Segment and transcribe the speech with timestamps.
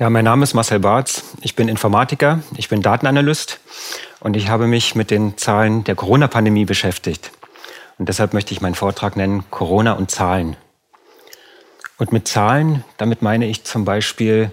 [0.00, 1.22] Ja, mein Name ist Marcel Barth.
[1.42, 3.60] Ich bin Informatiker, ich bin Datenanalyst
[4.20, 7.32] und ich habe mich mit den Zahlen der Corona-Pandemie beschäftigt.
[7.98, 10.56] Und deshalb möchte ich meinen Vortrag nennen Corona und Zahlen.
[11.98, 14.50] Und mit Zahlen, damit meine ich zum Beispiel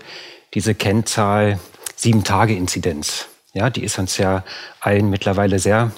[0.53, 1.61] diese Kennzahl
[1.95, 3.27] Sieben-Tage-Inzidenz.
[3.53, 4.43] Ja, die ist uns ja
[4.81, 5.91] allen mittlerweile sehr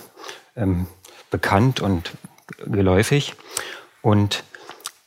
[0.56, 0.86] ähm,
[1.32, 2.12] bekannt und
[2.68, 3.34] geläufig.
[4.04, 4.44] Und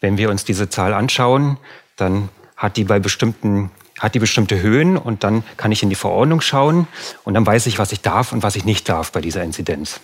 [0.01, 1.59] wenn wir uns diese Zahl anschauen,
[1.95, 3.71] dann hat die bei bestimmten
[4.03, 6.89] hat die bestimmte Höhen und dann kann ich in die Verordnung schauen
[7.23, 10.01] und dann weiß ich, was ich darf und was ich nicht darf bei dieser Inzidenz.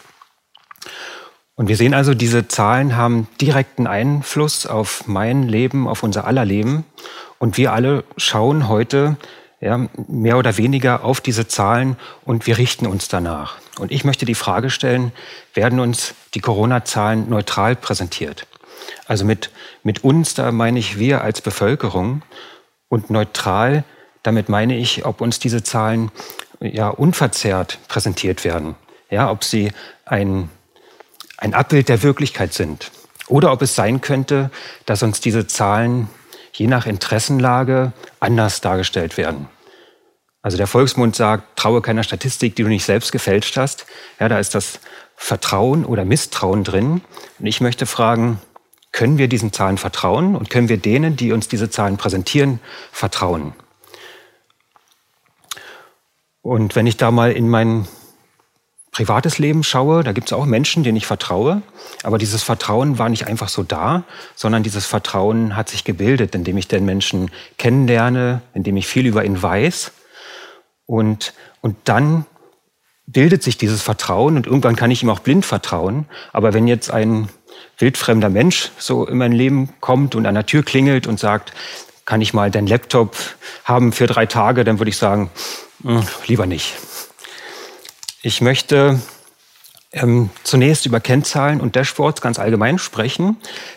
[1.57, 6.45] Und wir sehen also, diese Zahlen haben direkten Einfluss auf mein Leben, auf unser aller
[6.45, 6.85] Leben.
[7.41, 9.17] Und wir alle schauen heute
[9.61, 13.57] ja, mehr oder weniger auf diese Zahlen und wir richten uns danach.
[13.81, 15.11] Und ich möchte die Frage stellen,
[15.53, 18.47] werden uns die Corona-Zahlen neutral präsentiert?
[19.09, 19.51] Also mit,
[19.83, 22.23] mit uns, da meine ich wir als Bevölkerung.
[22.89, 23.85] Und neutral,
[24.23, 26.11] damit meine ich, ob uns diese Zahlen
[26.61, 28.75] ja unverzerrt präsentiert werden.
[29.11, 29.73] Ja, ob sie
[30.05, 30.51] ein,
[31.37, 32.91] ein Abbild der Wirklichkeit sind.
[33.29, 34.51] Oder ob es sein könnte,
[34.87, 36.09] dass uns diese Zahlen
[36.53, 39.49] je nach Interessenlage anders dargestellt werden.
[40.43, 43.87] Also der Volksmund sagt, traue keiner Statistik, die du nicht selbst gefälscht hast.
[44.19, 44.81] Ja, da ist das
[45.17, 47.03] Vertrauen oder Misstrauen drin.
[47.39, 48.41] Und ich möchte fragen,
[48.99, 52.59] können wir diesen Zahlen vertrauen und können wir denen, die uns diese Zahlen präsentieren,
[52.91, 53.53] vertrauen?
[56.43, 57.87] Und wenn ich da mal in mein
[58.91, 61.63] privates Leben schaue, da gibt es auch Menschen, denen ich vertraue.
[62.03, 64.03] Aber dieses Vertrauen war nicht einfach so da,
[64.35, 69.25] sondern dieses Vertrauen hat sich gebildet, indem ich den Menschen kennenlerne, indem ich viel über
[69.25, 69.93] ihn weiß.
[70.87, 72.27] Und, und dann
[73.07, 76.07] bildet sich dieses Vertrauen und irgendwann kann ich ihm auch blind vertrauen.
[76.33, 77.29] Aber wenn jetzt ein
[77.79, 81.53] wildfremder Mensch so in mein Leben kommt und an der Tür klingelt und sagt,
[82.05, 83.17] kann ich mal deinen Laptop
[83.65, 85.31] haben für drei Tage, dann würde ich sagen,
[85.83, 86.75] hm, lieber nicht.
[88.23, 89.01] Ich möchte
[89.93, 93.37] ähm, zunächst über Kennzahlen und Dashboards ganz allgemein sprechen.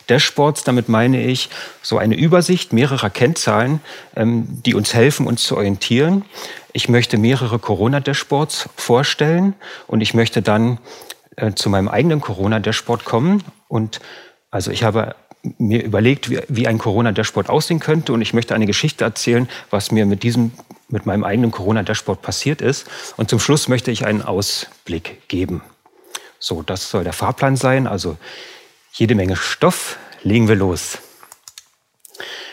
[0.09, 1.50] Dashboards, damit meine ich
[1.81, 3.81] so eine Übersicht mehrerer Kennzahlen,
[4.16, 6.25] ähm, die uns helfen, uns zu orientieren.
[6.74, 9.53] Ich möchte mehrere Corona-Dashboards vorstellen
[9.88, 10.80] und ich möchte dann
[11.38, 13.44] äh, zu meinem eigenen Corona-Dashboard kommen.
[13.71, 14.01] Und
[14.51, 15.15] also ich habe
[15.57, 20.05] mir überlegt, wie, ein Corona-Dashboard aussehen könnte und ich möchte eine Geschichte erzählen, was mir
[20.05, 20.51] mit diesem,
[20.89, 22.85] mit meinem eigenen Corona-Dashboard passiert ist.
[23.17, 25.63] Und zum Schluss möchte ich einen Ausblick geben.
[26.37, 27.87] So, das soll der Fahrplan sein.
[27.87, 28.17] Also
[28.91, 29.97] jede Menge Stoff.
[30.21, 30.99] Legen wir los.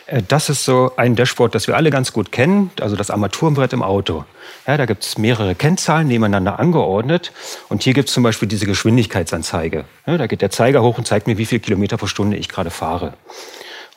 [0.08, 3.72] Äh, das ist so ein Dashboard, das wir alle ganz gut kennen, also das Armaturenbrett
[3.72, 4.24] im Auto.
[4.66, 7.32] Ja, da gibt es mehrere Kennzahlen nebeneinander angeordnet.
[7.68, 9.84] Und hier gibt es zum Beispiel diese Geschwindigkeitsanzeige.
[10.06, 12.48] Ja, da geht der Zeiger hoch und zeigt mir, wie viel Kilometer pro Stunde ich
[12.48, 13.14] gerade fahre.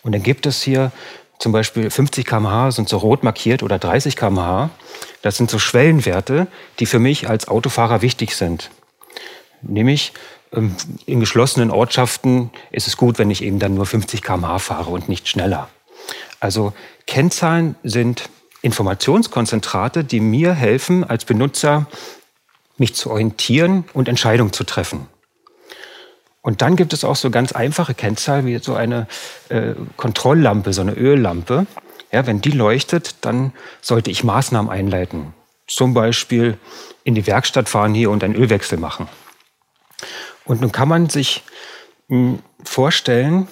[0.03, 0.91] Und dann gibt es hier
[1.39, 4.69] zum Beispiel 50 km/h sind so rot markiert oder 30 km/h.
[5.23, 6.45] Das sind so Schwellenwerte,
[6.79, 8.69] die für mich als Autofahrer wichtig sind.
[9.63, 10.13] Nämlich
[10.53, 10.75] ähm,
[11.07, 15.09] in geschlossenen Ortschaften ist es gut, wenn ich eben dann nur 50 km/h fahre und
[15.09, 15.67] nicht schneller.
[16.41, 16.73] Also
[17.07, 18.29] Kennzahlen sind
[18.61, 21.85] Informationskonzentrate, die mir helfen, als Benutzer
[22.77, 25.07] mich zu orientieren und Entscheidungen zu treffen.
[26.41, 29.07] Und dann gibt es auch so ganz einfache Kennzahlen wie so eine
[29.49, 31.67] äh, Kontrolllampe, so eine Öllampe.
[32.11, 35.33] Ja, wenn die leuchtet, dann sollte ich Maßnahmen einleiten.
[35.67, 36.57] Zum Beispiel
[37.03, 39.07] in die Werkstatt fahren hier und einen Ölwechsel machen.
[40.43, 41.43] Und nun kann man sich
[42.09, 43.47] hm, vorstellen,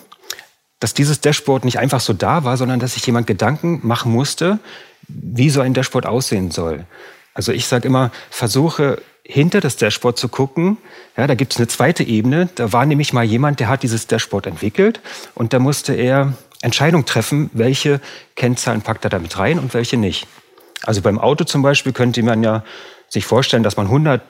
[0.79, 4.59] dass dieses Dashboard nicht einfach so da war, sondern dass sich jemand Gedanken machen musste,
[5.07, 6.85] wie so ein Dashboard aussehen soll.
[7.33, 10.77] Also ich sage immer, versuche hinter das Dashboard zu gucken.
[11.15, 12.49] Ja, da gibt es eine zweite Ebene.
[12.55, 15.01] Da war nämlich mal jemand, der hat dieses Dashboard entwickelt
[15.35, 18.01] und da musste er Entscheidung treffen, welche
[18.35, 20.27] Kennzahlen packt er damit rein und welche nicht.
[20.83, 22.63] Also beim Auto zum Beispiel könnte man ja
[23.09, 24.21] sich vorstellen, dass man 100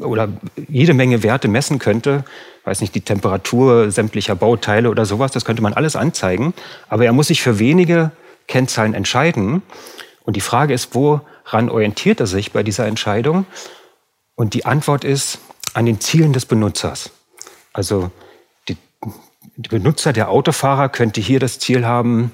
[0.00, 0.28] oder
[0.68, 2.24] jede Menge Werte messen könnte,
[2.64, 6.54] weiß nicht, die Temperatur sämtlicher Bauteile oder sowas, das könnte man alles anzeigen,
[6.88, 8.10] aber er muss sich für wenige
[8.48, 9.62] Kennzahlen entscheiden.
[10.24, 13.46] Und die Frage ist, woran orientiert er sich bei dieser Entscheidung?
[14.34, 15.38] Und die Antwort ist
[15.74, 17.10] an den Zielen des Benutzers.
[17.72, 18.10] Also
[18.68, 18.76] die,
[19.56, 22.32] die Benutzer, der Autofahrer könnte hier das Ziel haben,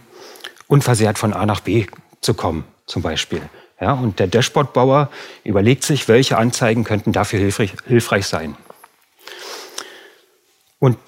[0.69, 1.87] unversehrt von A nach B
[2.21, 3.43] zu kommen, zum Beispiel.
[3.81, 5.11] Ja, und der Dashboardbauer
[5.43, 8.56] überlegt sich, welche Anzeigen könnten dafür hilfreich, hilfreich sein.
[10.79, 10.99] Und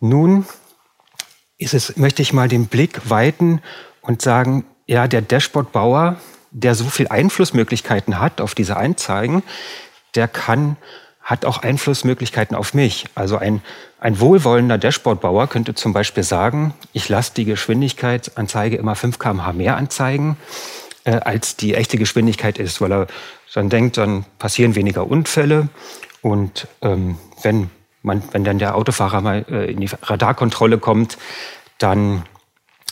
[0.00, 0.44] nun
[1.58, 3.62] es, möchte ich mal den Blick weiten
[4.00, 6.16] und sagen, ja, der Dashboardbauer,
[6.50, 9.42] der so viel Einflussmöglichkeiten hat auf diese Anzeigen,
[10.14, 10.76] der kann,
[11.20, 13.04] hat auch Einflussmöglichkeiten auf mich.
[13.14, 13.62] Also ein,
[14.00, 19.76] ein wohlwollender Dashboardbauer könnte zum Beispiel sagen, ich lasse die Geschwindigkeitsanzeige immer 5 km/h mehr
[19.76, 20.36] anzeigen
[21.08, 23.06] äh, als die echte Geschwindigkeit ist, weil er
[23.54, 25.68] dann denkt, dann passieren weniger Unfälle
[26.20, 27.70] und ähm, wenn
[28.02, 31.16] man, wenn dann der Autofahrer mal äh, in die Radarkontrolle kommt,
[31.78, 32.24] dann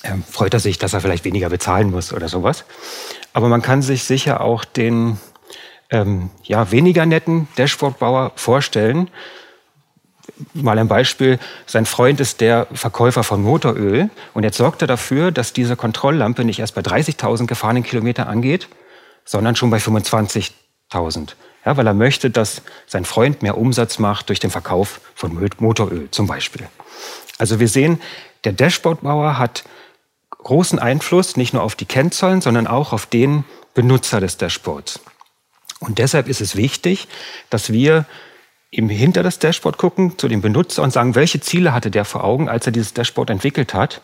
[0.02, 2.64] äh, freut er sich, dass er vielleicht weniger bezahlen muss oder sowas.
[3.34, 5.18] Aber man kann sich sicher auch den
[5.90, 9.10] ähm, ja, weniger netten Dashboardbauer vorstellen.
[10.54, 11.38] Mal ein Beispiel.
[11.66, 16.44] Sein Freund ist der Verkäufer von Motoröl und jetzt sorgt er dafür, dass diese Kontrolllampe
[16.44, 18.68] nicht erst bei 30.000 gefahrenen Kilometern angeht,
[19.24, 21.32] sondern schon bei 25.000.
[21.64, 26.08] Ja, weil er möchte, dass sein Freund mehr Umsatz macht durch den Verkauf von Motoröl
[26.10, 26.68] zum Beispiel.
[27.38, 28.00] Also wir sehen,
[28.44, 29.64] der Dashboardbauer hat
[30.30, 33.44] großen Einfluss nicht nur auf die Kennzahlen, sondern auch auf den
[33.74, 35.00] Benutzer des Dashboards.
[35.80, 37.08] Und deshalb ist es wichtig,
[37.50, 38.06] dass wir
[38.70, 42.24] eben hinter das Dashboard gucken zu dem Benutzer und sagen, welche Ziele hatte der vor
[42.24, 44.02] Augen, als er dieses Dashboard entwickelt hat.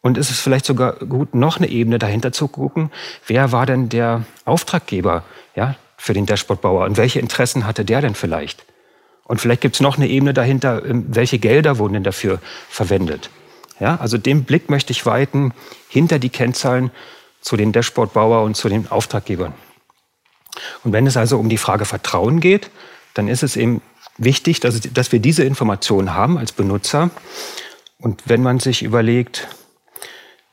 [0.00, 2.90] Und es ist vielleicht sogar gut, noch eine Ebene dahinter zu gucken,
[3.26, 5.22] wer war denn der Auftraggeber,
[5.54, 8.64] ja, für den Dashboardbauer und welche Interessen hatte der denn vielleicht?
[9.24, 13.30] Und vielleicht gibt es noch eine Ebene dahinter, ähm, welche Gelder wurden denn dafür verwendet?
[13.78, 15.54] Ja, also den Blick möchte ich weiten
[15.88, 16.90] hinter die Kennzahlen
[17.40, 19.54] zu den Dashboardbauer und zu den Auftraggebern.
[20.84, 22.70] Und wenn es also um die Frage Vertrauen geht,
[23.14, 23.82] dann ist es eben
[24.18, 27.10] wichtig, dass, dass wir diese Informationen haben als Benutzer.
[27.98, 29.48] Und wenn man sich überlegt,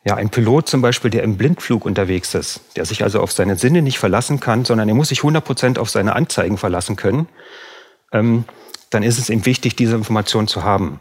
[0.05, 3.57] ja, ein Pilot zum Beispiel, der im Blindflug unterwegs ist, der sich also auf seine
[3.57, 7.27] Sinne nicht verlassen kann, sondern er muss sich 100 Prozent auf seine Anzeigen verlassen können,
[8.11, 8.45] ähm,
[8.89, 10.99] dann ist es ihm wichtig, diese Information zu haben.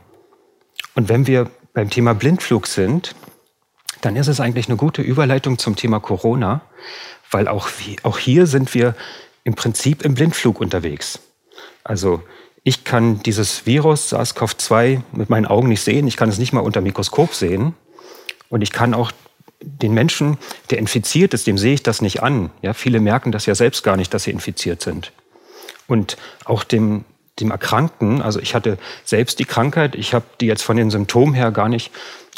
[0.94, 3.14] Und wenn wir beim Thema Blindflug sind,
[4.00, 6.60] dann ist es eigentlich eine gute Überleitung zum Thema Corona,
[7.30, 7.68] weil auch,
[8.02, 8.94] auch hier sind wir
[9.44, 11.20] im Prinzip im Blindflug unterwegs.
[11.88, 12.22] Also
[12.62, 16.60] ich kann dieses Virus SARS-CoV-2 mit meinen Augen nicht sehen, ich kann es nicht mal
[16.60, 17.74] unter Mikroskop sehen,
[18.50, 19.10] und ich kann auch
[19.60, 20.38] den Menschen,
[20.70, 22.50] der infiziert ist, dem sehe ich das nicht an.
[22.62, 25.12] Ja, viele merken das ja selbst gar nicht, dass sie infiziert sind.
[25.86, 27.04] Und auch dem,
[27.40, 31.34] dem Erkrankten, also ich hatte selbst die Krankheit, ich habe die jetzt von den Symptomen
[31.34, 31.90] her gar nicht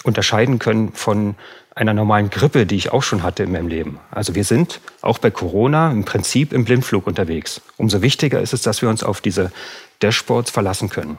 [0.03, 1.35] unterscheiden können von
[1.75, 4.01] einer normalen Grippe, die ich auch schon hatte in meinem Leben.
[4.11, 7.61] Also wir sind auch bei Corona im Prinzip im Blindflug unterwegs.
[7.77, 9.53] Umso wichtiger ist es, dass wir uns auf diese
[10.01, 11.19] Dashboards verlassen können.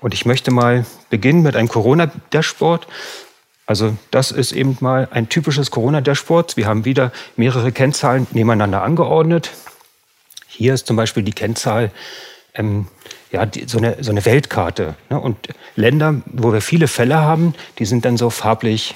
[0.00, 2.86] Und ich möchte mal beginnen mit einem Corona-Dashboard.
[3.66, 6.56] Also das ist eben mal ein typisches Corona-Dashboard.
[6.56, 9.52] Wir haben wieder mehrere Kennzahlen nebeneinander angeordnet.
[10.46, 11.90] Hier ist zum Beispiel die Kennzahl,
[12.54, 12.86] ähm,
[13.32, 14.94] ja, die, so, eine, so eine Weltkarte.
[15.10, 15.18] Ne?
[15.18, 18.94] Und Länder, wo wir viele Fälle haben, die sind dann so farblich,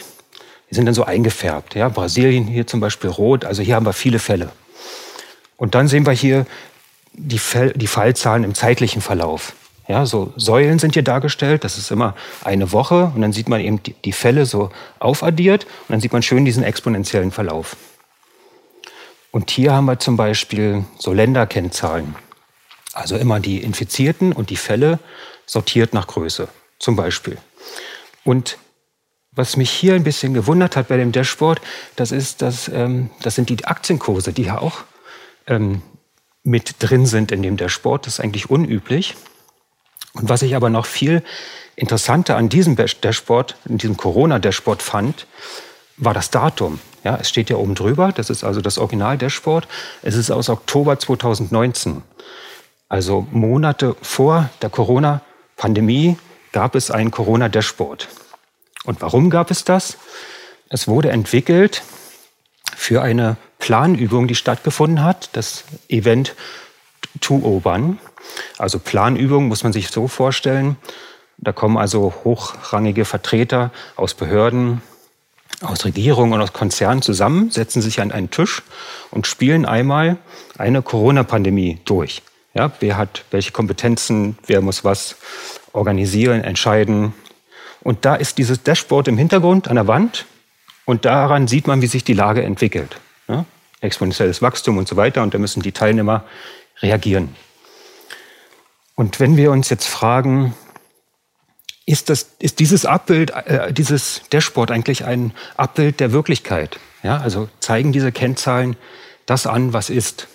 [0.70, 1.74] die sind dann so eingefärbt.
[1.74, 1.88] Ja?
[1.88, 4.50] Brasilien hier zum Beispiel rot, also hier haben wir viele Fälle.
[5.56, 6.46] Und dann sehen wir hier
[7.12, 9.54] die, Fell, die Fallzahlen im zeitlichen Verlauf.
[9.88, 11.64] Ja, so Säulen sind hier dargestellt.
[11.64, 15.64] Das ist immer eine Woche und dann sieht man eben die, die Fälle so aufaddiert
[15.64, 17.76] und dann sieht man schön diesen exponentiellen Verlauf.
[19.30, 22.16] Und hier haben wir zum Beispiel so Länderkennzahlen.
[22.92, 24.98] Also immer die Infizierten und die Fälle
[25.46, 26.48] sortiert nach Größe,
[26.78, 27.38] zum Beispiel.
[28.24, 28.58] Und
[29.38, 31.60] was mich hier ein bisschen gewundert hat bei dem Dashboard,
[31.94, 34.80] das ist, dass, ähm, das sind die Aktienkurse, die ja auch
[35.46, 35.80] ähm,
[36.42, 38.04] mit drin sind in dem Dashboard.
[38.04, 39.14] Das ist eigentlich unüblich.
[40.14, 41.22] Und was ich aber noch viel
[41.76, 45.28] interessanter an diesem Dashboard, in diesem Corona-Dashboard fand,
[45.96, 46.80] war das Datum.
[47.04, 49.68] Ja, es steht ja oben drüber, das ist also das Original-Dashboard.
[50.02, 52.02] Es ist aus Oktober 2019.
[52.88, 56.16] Also Monate vor der Corona-Pandemie
[56.50, 58.08] gab es ein Corona-Dashboard.
[58.88, 59.98] Und warum gab es das?
[60.70, 61.82] Es wurde entwickelt
[62.74, 66.34] für eine Planübung, die stattgefunden hat, das Event
[67.20, 67.98] 201.
[68.56, 70.76] Also Planübungen muss man sich so vorstellen.
[71.36, 74.80] Da kommen also hochrangige Vertreter aus Behörden,
[75.60, 78.62] aus Regierungen und aus Konzernen zusammen, setzen sich an einen Tisch
[79.10, 80.16] und spielen einmal
[80.56, 82.22] eine Corona-Pandemie durch.
[82.54, 85.16] Ja, wer hat welche Kompetenzen, wer muss was
[85.74, 87.12] organisieren, entscheiden.
[87.88, 90.26] Und da ist dieses Dashboard im Hintergrund an der Wand
[90.84, 93.00] und daran sieht man, wie sich die Lage entwickelt.
[93.28, 93.46] Ja,
[93.80, 96.24] exponentielles Wachstum und so weiter und da müssen die Teilnehmer
[96.82, 97.34] reagieren.
[98.94, 100.54] Und wenn wir uns jetzt fragen,
[101.86, 106.78] ist, das, ist dieses Abbild, äh, dieses Dashboard eigentlich ein Abbild der Wirklichkeit?
[107.02, 108.76] Ja, also zeigen diese Kennzahlen
[109.24, 110.28] das an, was ist?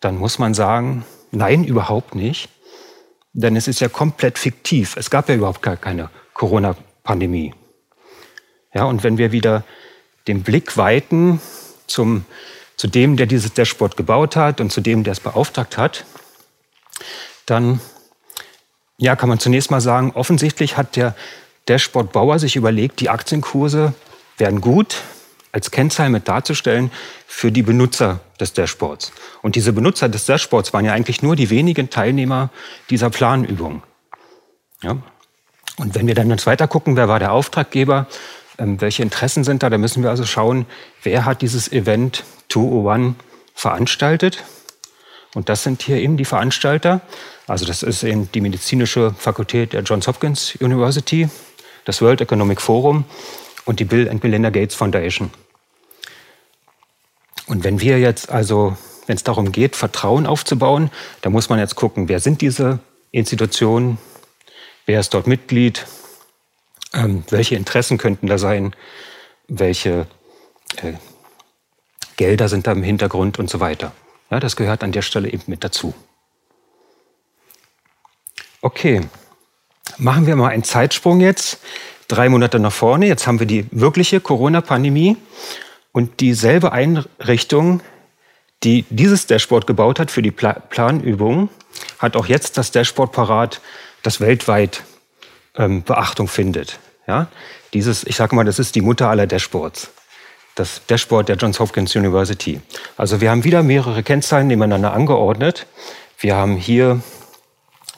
[0.00, 2.48] Dann muss man sagen, nein, überhaupt nicht.
[3.34, 4.96] Denn es ist ja komplett fiktiv.
[4.96, 7.52] Es gab ja überhaupt gar keine Corona-Pandemie.
[8.72, 9.64] Ja, und wenn wir wieder
[10.26, 11.40] den Blick weiten
[11.86, 12.24] zum,
[12.76, 16.04] zu dem, der dieses Dashboard gebaut hat und zu dem, der es beauftragt hat,
[17.44, 17.80] dann
[18.98, 21.14] ja, kann man zunächst mal sagen, offensichtlich hat der
[21.68, 23.94] Dashboard-Bauer sich überlegt, die Aktienkurse
[24.38, 25.02] werden gut,
[25.50, 26.90] als Kennzahl mit darzustellen
[27.26, 29.12] für die Benutzer des Dashboards.
[29.42, 32.50] Und diese Benutzer des Dashboards waren ja eigentlich nur die wenigen Teilnehmer
[32.90, 33.82] dieser Planübung.
[34.82, 34.98] Ja?
[35.78, 38.06] Und wenn wir dann jetzt weiter gucken, wer war der Auftraggeber,
[38.58, 40.66] ähm, welche Interessen sind da, dann müssen wir also schauen,
[41.02, 43.14] wer hat dieses Event 201
[43.54, 44.44] veranstaltet.
[45.34, 47.00] Und das sind hier eben die Veranstalter.
[47.46, 51.28] Also das ist eben die medizinische Fakultät der Johns Hopkins University,
[51.84, 53.04] das World Economic Forum
[53.64, 55.30] und die Bill and Melinda Gates Foundation.
[57.46, 60.90] Und wenn wir jetzt also, wenn es darum geht, Vertrauen aufzubauen,
[61.22, 62.78] dann muss man jetzt gucken, wer sind diese
[63.10, 63.98] Institutionen,
[64.88, 65.86] wer ist dort Mitglied,
[66.94, 68.74] ähm, welche Interessen könnten da sein,
[69.46, 70.06] welche
[70.82, 70.94] äh,
[72.16, 73.92] Gelder sind da im Hintergrund und so weiter.
[74.30, 75.94] Ja, das gehört an der Stelle eben mit dazu.
[78.62, 79.02] Okay,
[79.98, 81.60] machen wir mal einen Zeitsprung jetzt
[82.08, 83.06] drei Monate nach vorne.
[83.06, 85.18] Jetzt haben wir die wirkliche Corona-Pandemie
[85.92, 87.82] und dieselbe Einrichtung,
[88.64, 91.50] die dieses Dashboard gebaut hat für die Pla Planübung,
[91.98, 93.60] hat auch jetzt das Dashboard parat,
[94.02, 94.82] das weltweit
[95.56, 96.78] ähm, Beachtung findet.
[97.06, 97.28] Ja?
[97.74, 99.90] Dieses, ich sage mal, das ist die Mutter aller Dashboards.
[100.54, 102.60] Das Dashboard der Johns Hopkins University.
[102.96, 105.66] Also wir haben wieder mehrere Kennzahlen nebeneinander angeordnet.
[106.18, 107.00] Wir haben hier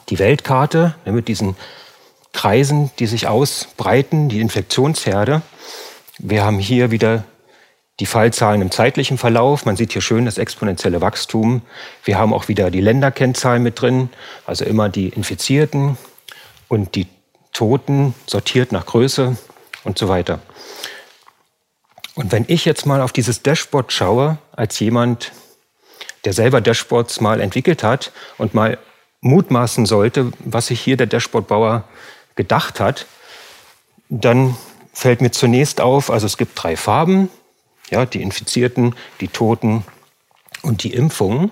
[0.09, 1.55] die Weltkarte ne, mit diesen
[2.33, 5.41] Kreisen, die sich ausbreiten, die Infektionsherde.
[6.19, 7.23] Wir haben hier wieder
[8.01, 9.65] die Fallzahlen im zeitlichen Verlauf.
[9.65, 11.61] Man sieht hier schön das exponentielle Wachstum.
[12.03, 14.09] Wir haben auch wieder die Länderkennzahlen mit drin,
[14.47, 15.97] also immer die Infizierten
[16.67, 17.05] und die
[17.53, 19.37] Toten sortiert nach Größe
[19.83, 20.39] und so weiter.
[22.15, 25.31] Und wenn ich jetzt mal auf dieses Dashboard schaue, als jemand,
[26.25, 28.79] der selber Dashboards mal entwickelt hat und mal
[29.21, 31.83] mutmaßen sollte, was sich hier der Dashboardbauer
[32.35, 33.05] gedacht hat,
[34.09, 34.57] dann
[34.91, 37.29] fällt mir zunächst auf, also es gibt drei Farben,
[37.91, 39.83] ja, die Infizierten, die Toten
[40.63, 41.51] und die Impfungen.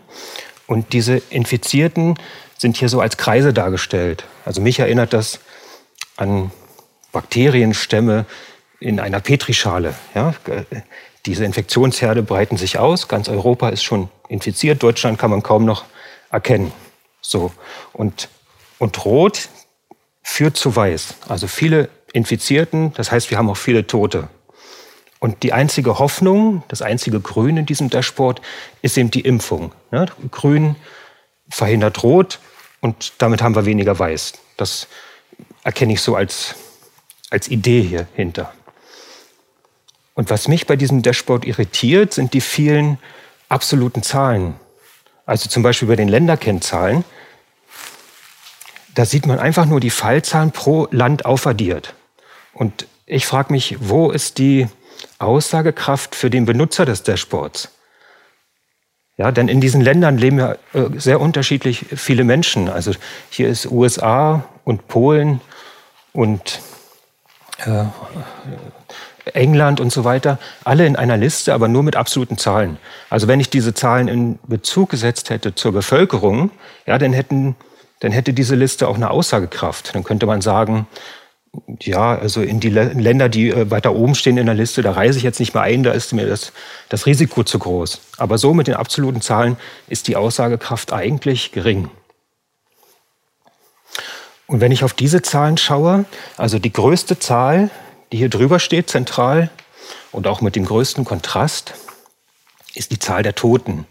[0.65, 2.15] Und diese Infizierten
[2.57, 4.25] sind hier so als Kreise dargestellt.
[4.45, 5.39] Also mich erinnert das
[6.17, 6.51] an
[7.11, 8.25] Bakterienstämme
[8.79, 9.93] in einer Petrischale.
[10.15, 10.33] Ja,
[11.25, 13.07] diese Infektionsherde breiten sich aus.
[13.07, 14.81] Ganz Europa ist schon infiziert.
[14.81, 15.85] Deutschland kann man kaum noch
[16.31, 16.71] erkennen.
[17.21, 17.51] So.
[17.93, 18.29] Und,
[18.77, 19.49] und rot
[20.23, 21.15] führt zu weiß.
[21.27, 24.29] Also viele Infizierten, das heißt, wir haben auch viele Tote.
[25.19, 28.41] Und die einzige Hoffnung, das einzige Grün in diesem Dashboard
[28.81, 29.73] ist eben die Impfung.
[29.91, 30.07] Ne?
[30.31, 30.75] Grün
[31.49, 32.39] verhindert Rot
[32.79, 34.33] und damit haben wir weniger Weiß.
[34.55, 34.87] Das
[35.63, 36.55] erkenne ich so als,
[37.29, 38.53] als Idee hier hinter.
[40.13, 42.97] Und was mich bei diesem Dashboard irritiert, sind die vielen
[43.49, 44.55] absoluten Zahlen.
[45.25, 47.03] Also zum Beispiel bei den Länderkennzahlen
[48.99, 51.93] da sieht man einfach nur die Fallzahlen pro Land aufaddiert.
[52.53, 54.67] Und ich frage mich, wo ist die
[55.19, 57.69] Aussagekraft für den Benutzer des Dashboards?
[59.17, 62.69] Ja, denn in diesen Ländern leben ja äh, sehr unterschiedlich viele Menschen.
[62.69, 62.93] Also
[63.29, 65.41] hier ist USA und Polen
[66.13, 66.61] und
[67.65, 67.83] äh,
[69.33, 72.77] England und so weiter, alle in einer Liste, aber nur mit absoluten Zahlen.
[73.09, 76.51] Also wenn ich diese Zahlen in Bezug gesetzt hätte zur Bevölkerung,
[76.85, 77.55] ja, dann hätten
[77.99, 79.93] dann hätte diese Liste auch eine Aussagekraft.
[79.93, 80.87] Dann könnte man sagen,
[81.81, 85.17] ja, also in die Länder, die äh, weiter oben stehen in der Liste, da reise
[85.17, 86.51] ich jetzt nicht mehr ein, da ist mir das,
[86.89, 88.01] das Risiko zu groß.
[88.17, 91.89] Aber so mit den absoluten Zahlen ist die Aussagekraft eigentlich gering.
[94.47, 96.05] Und wenn ich auf diese Zahlen schaue,
[96.37, 97.69] also die größte Zahl,
[98.11, 99.49] die hier drüber steht, zentral
[100.11, 101.73] und auch mit dem größten Kontrast,
[102.73, 103.85] ist die Zahl der Toten.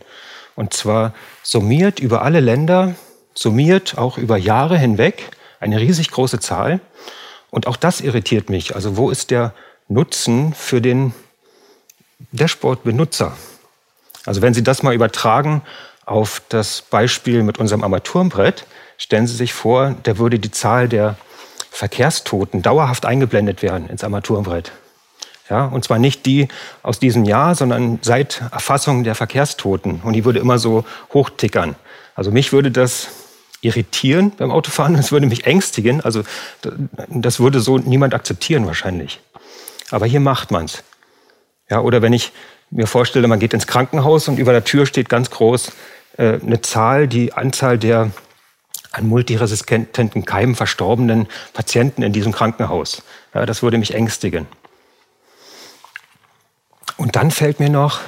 [0.57, 2.97] Und zwar summiert über alle Länder
[3.39, 6.81] summiert auch über Jahre hinweg eine riesig große Zahl.
[7.51, 8.75] Und auch das irritiert mich.
[8.75, 9.55] Also wo ist der
[9.89, 11.15] Nutzen für den
[12.33, 13.37] Dashboard-Benutzer?
[14.27, 15.63] Also wenn Sie das mal übertragen
[16.05, 18.67] auf das Beispiel mit unserem Armaturenbrett,
[18.99, 21.17] stellen Sie sich vor, da würde die Zahl der
[21.71, 24.73] Verkehrstoten dauerhaft eingeblendet werden ins Armaturenbrett.
[25.49, 26.49] Ja, und zwar nicht die
[26.83, 30.01] aus diesem Jahr, sondern seit Erfassung der Verkehrstoten.
[30.03, 31.77] Und die würde immer so hochtickern.
[32.15, 33.09] Also mich würde das
[33.61, 36.01] irritieren beim Autofahren, das würde mich ängstigen.
[36.01, 36.23] Also
[37.09, 39.21] das würde so niemand akzeptieren wahrscheinlich.
[39.91, 40.83] Aber hier macht man's.
[41.71, 42.33] Ja, oder wenn ich
[42.71, 45.73] mir vorstelle, man geht ins Krankenhaus und über der Tür steht ganz groß
[46.17, 48.11] äh, eine Zahl, die Anzahl der
[48.91, 53.03] an multiresistenten Keimen verstorbenen Patienten in diesem Krankenhaus.
[53.35, 54.47] Ja, das würde mich ängstigen.
[56.97, 58.01] Und dann fällt mir noch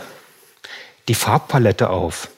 [1.08, 2.28] die Farbpalette auf.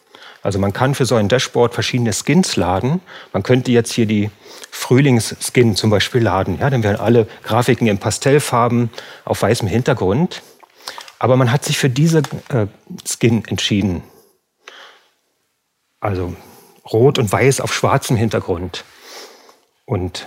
[0.42, 3.00] Also man kann für so ein Dashboard verschiedene Skins laden.
[3.32, 4.30] Man könnte jetzt hier die
[4.70, 6.58] Frühlingsskin zum Beispiel laden.
[6.58, 8.90] Ja, dann wären alle Grafiken in Pastellfarben
[9.24, 10.42] auf weißem Hintergrund.
[11.18, 12.66] Aber man hat sich für diese äh,
[13.06, 14.02] Skin entschieden.
[16.00, 16.34] Also
[16.92, 18.84] rot und weiß auf schwarzem Hintergrund.
[19.84, 20.26] Und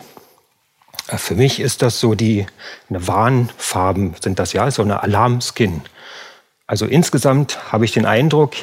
[1.10, 2.45] äh, für mich ist das so die
[2.89, 5.81] eine Warnfarben sind das ja, so eine Alarmskin.
[6.67, 8.53] Also insgesamt habe ich den Eindruck,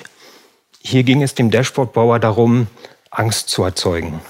[0.85, 2.67] hier ging es dem Dashboardbauer darum,
[3.11, 4.21] Angst zu erzeugen.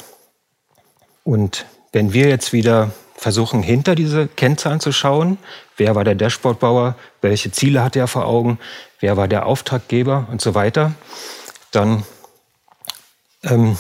[1.25, 5.39] Und wenn wir jetzt wieder versuchen, hinter diese Kennzahlen zu schauen,
[5.77, 8.59] wer war der Dashboardbauer, welche Ziele hatte er vor Augen,
[9.01, 10.93] wer war der Auftraggeber und so weiter,
[11.71, 12.03] dann
[13.45, 13.79] ähm,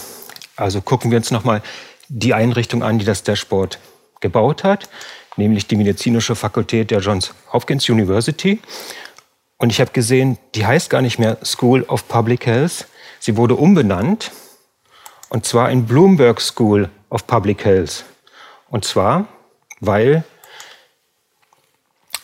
[0.56, 1.62] also gucken wir uns nochmal
[2.08, 3.78] die Einrichtung an, die das Dashboard
[4.20, 4.88] gebaut hat,
[5.36, 8.60] nämlich die medizinische Fakultät der Johns Hopkins University.
[9.62, 12.88] Und ich habe gesehen, die heißt gar nicht mehr School of Public Health.
[13.20, 14.32] Sie wurde umbenannt
[15.28, 18.04] und zwar in Bloomberg School of Public Health.
[18.70, 19.28] Und zwar,
[19.78, 20.24] weil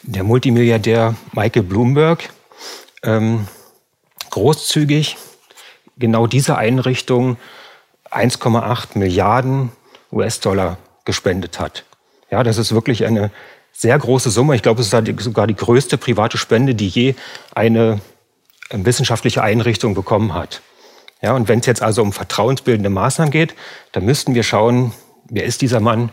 [0.03, 2.29] der Multimilliardär Michael Bloomberg
[3.05, 3.47] ähm,
[4.31, 5.17] großzügig
[5.97, 7.37] genau diese Einrichtung
[8.11, 9.71] 1,8 Milliarden
[10.11, 11.85] US-Dollar gespendet hat.
[12.33, 13.31] Ja, das ist wirklich eine
[13.79, 14.57] sehr große Summe.
[14.57, 17.15] Ich glaube, es ist sogar die größte private Spende, die je
[17.55, 18.01] eine
[18.71, 20.63] äh, wissenschaftliche Einrichtung bekommen hat.
[21.23, 23.55] Ja, und wenn es jetzt also um vertrauensbildende Maßnahmen geht,
[23.93, 24.93] dann müssten wir schauen,
[25.31, 26.11] wer ist dieser Mann,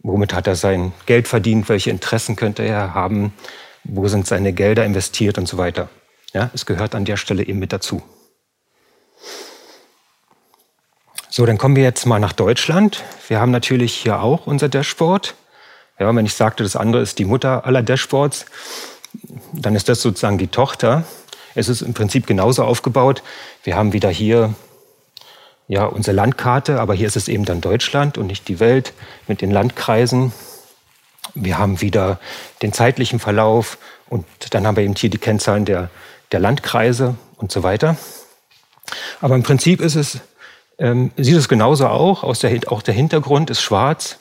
[0.00, 3.32] womit hat er sein Geld verdient, welche Interessen könnte er haben,
[3.84, 5.88] wo sind seine Gelder investiert und so weiter.
[6.34, 8.02] Ja, es gehört an der Stelle eben mit dazu.
[11.30, 13.02] So, dann kommen wir jetzt mal nach Deutschland.
[13.28, 15.34] Wir haben natürlich hier auch unser Dashboard.
[16.00, 18.46] Ja, wenn ich sagte, das andere ist die Mutter aller Dashboards,
[19.52, 21.04] dann ist das sozusagen die Tochter.
[21.54, 23.22] Es ist im Prinzip genauso aufgebaut.
[23.64, 24.54] Wir haben wieder hier
[25.68, 28.94] ja, unsere Landkarte, aber hier ist es eben dann Deutschland und nicht die Welt
[29.28, 30.32] mit den Landkreisen.
[31.34, 32.18] Wir haben wieder
[32.62, 33.76] den zeitlichen Verlauf
[34.08, 35.90] und dann haben wir eben hier die Kennzahlen der,
[36.32, 37.96] der Landkreise und so weiter.
[39.20, 40.20] Aber im Prinzip ist es
[40.80, 42.24] ähm, sieht es genauso auch.
[42.24, 44.18] Aus der, auch der Hintergrund ist schwarz.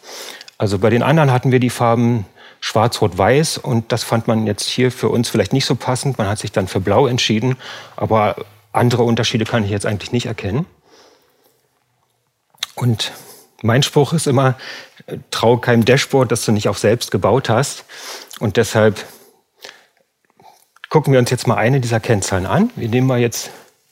[0.60, 2.26] Also bei den anderen hatten wir die Farben
[2.60, 6.18] schwarz, rot, weiß und das fand man jetzt hier für uns vielleicht nicht so passend.
[6.18, 7.56] Man hat sich dann für blau entschieden,
[7.96, 8.36] aber
[8.74, 10.66] andere Unterschiede kann ich jetzt eigentlich nicht erkennen.
[12.76, 13.14] Und
[13.62, 14.56] mein Spruch ist immer,
[15.32, 17.86] trau keinem Dashboard, das du nicht auch selbst gebaut hast.
[18.40, 19.06] Und deshalb
[20.90, 22.70] gucken wir uns jetzt mal eine dieser Kennzahlen an.
[22.76, 23.50] Wir nehmen mal jetzt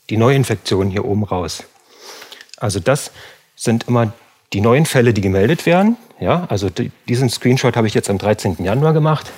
[0.10, 1.64] die Neuinfektion hier oben raus.
[2.58, 3.12] Also das
[3.56, 4.12] sind immer
[4.54, 5.98] die neuen Fälle, die gemeldet werden.
[6.20, 6.70] Ja, also
[7.08, 8.64] diesen Screenshot habe ich jetzt am 13.
[8.64, 9.32] Januar gemacht.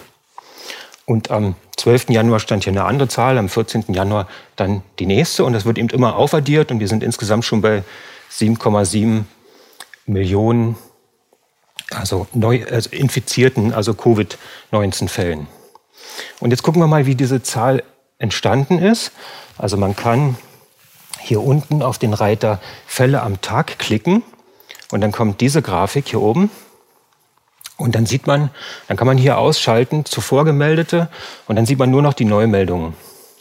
[1.05, 2.09] Und am 12.
[2.09, 3.85] Januar stand hier eine andere Zahl, am 14.
[3.89, 5.43] Januar dann die nächste.
[5.43, 6.71] Und das wird eben immer aufaddiert.
[6.71, 7.83] Und wir sind insgesamt schon bei
[8.31, 9.23] 7,7
[10.05, 10.77] Millionen
[11.91, 15.47] also, neu, also infizierten, also Covid-19-Fällen.
[16.39, 17.83] Und jetzt gucken wir mal, wie diese Zahl
[18.19, 19.11] entstanden ist.
[19.57, 20.37] Also man kann
[21.19, 24.23] hier unten auf den Reiter Fälle am Tag klicken
[24.91, 26.49] und dann kommt diese Grafik hier oben.
[27.77, 28.49] Und dann sieht man,
[28.87, 31.07] dann kann man hier ausschalten, zuvor gemeldete,
[31.47, 32.93] und dann sieht man nur noch die Neumeldungen.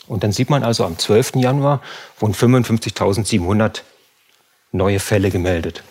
[0.06, 1.36] Und dann sieht man also am 12.
[1.36, 1.82] Januar
[2.18, 3.82] wurden 55.700
[4.72, 5.82] neue Fälle gemeldet.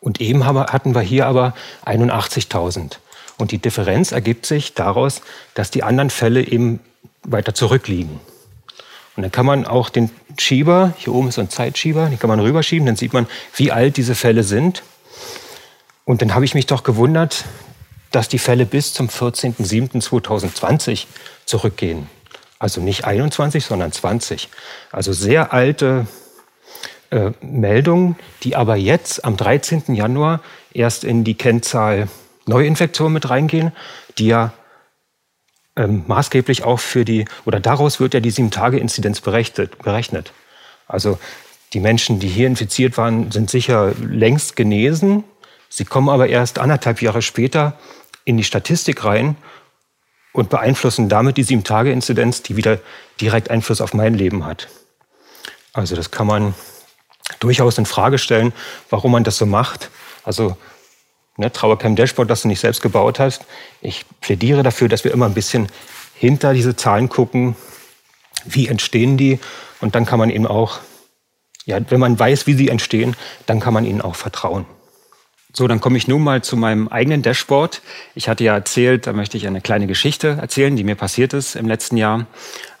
[0.00, 1.54] Und eben hatten wir hier aber
[1.86, 2.98] 81.000.
[3.38, 5.22] Und die Differenz ergibt sich daraus,
[5.54, 6.80] dass die anderen Fälle eben
[7.22, 8.20] weiter zurückliegen.
[9.18, 12.28] Und dann kann man auch den Schieber, hier oben ist so ein Zeitschieber, den kann
[12.28, 13.26] man rüberschieben, dann sieht man,
[13.56, 14.84] wie alt diese Fälle sind.
[16.04, 17.44] Und dann habe ich mich doch gewundert,
[18.12, 21.06] dass die Fälle bis zum 14.07.2020
[21.46, 22.08] zurückgehen.
[22.60, 24.50] Also nicht 21, sondern 20.
[24.92, 26.06] Also sehr alte
[27.10, 29.96] äh, Meldungen, die aber jetzt am 13.
[29.96, 32.06] Januar erst in die Kennzahl
[32.46, 33.72] Neuinfektion mit reingehen,
[34.16, 34.52] die ja
[35.78, 40.32] ähm, maßgeblich auch für die, oder daraus wird ja die Sieben-Tage-Inzidenz berechnet.
[40.88, 41.18] Also
[41.72, 45.22] die Menschen, die hier infiziert waren, sind sicher längst genesen.
[45.68, 47.78] Sie kommen aber erst anderthalb Jahre später
[48.24, 49.36] in die Statistik rein
[50.32, 52.80] und beeinflussen damit die Sieben-Tage-Inzidenz, die wieder
[53.20, 54.68] direkt Einfluss auf mein Leben hat.
[55.72, 56.54] Also das kann man
[57.38, 58.52] durchaus in Frage stellen,
[58.90, 59.90] warum man das so macht.
[60.24, 60.56] Also
[61.38, 63.46] ne, traue keinem Dashboard, das du nicht selbst gebaut hast.
[63.80, 65.68] Ich plädiere dafür, dass wir immer ein bisschen
[66.14, 67.56] hinter diese Zahlen gucken,
[68.44, 69.38] wie entstehen die
[69.80, 70.80] und dann kann man eben auch,
[71.64, 74.66] ja, wenn man weiß, wie sie entstehen, dann kann man ihnen auch vertrauen.
[75.52, 77.80] So, dann komme ich nun mal zu meinem eigenen Dashboard.
[78.14, 81.56] Ich hatte ja erzählt, da möchte ich eine kleine Geschichte erzählen, die mir passiert ist
[81.56, 82.26] im letzten Jahr.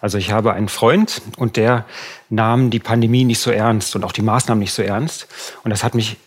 [0.00, 1.86] Also ich habe einen Freund und der
[2.28, 5.28] nahm die Pandemie nicht so ernst und auch die Maßnahmen nicht so ernst.
[5.64, 6.18] Und das hat mich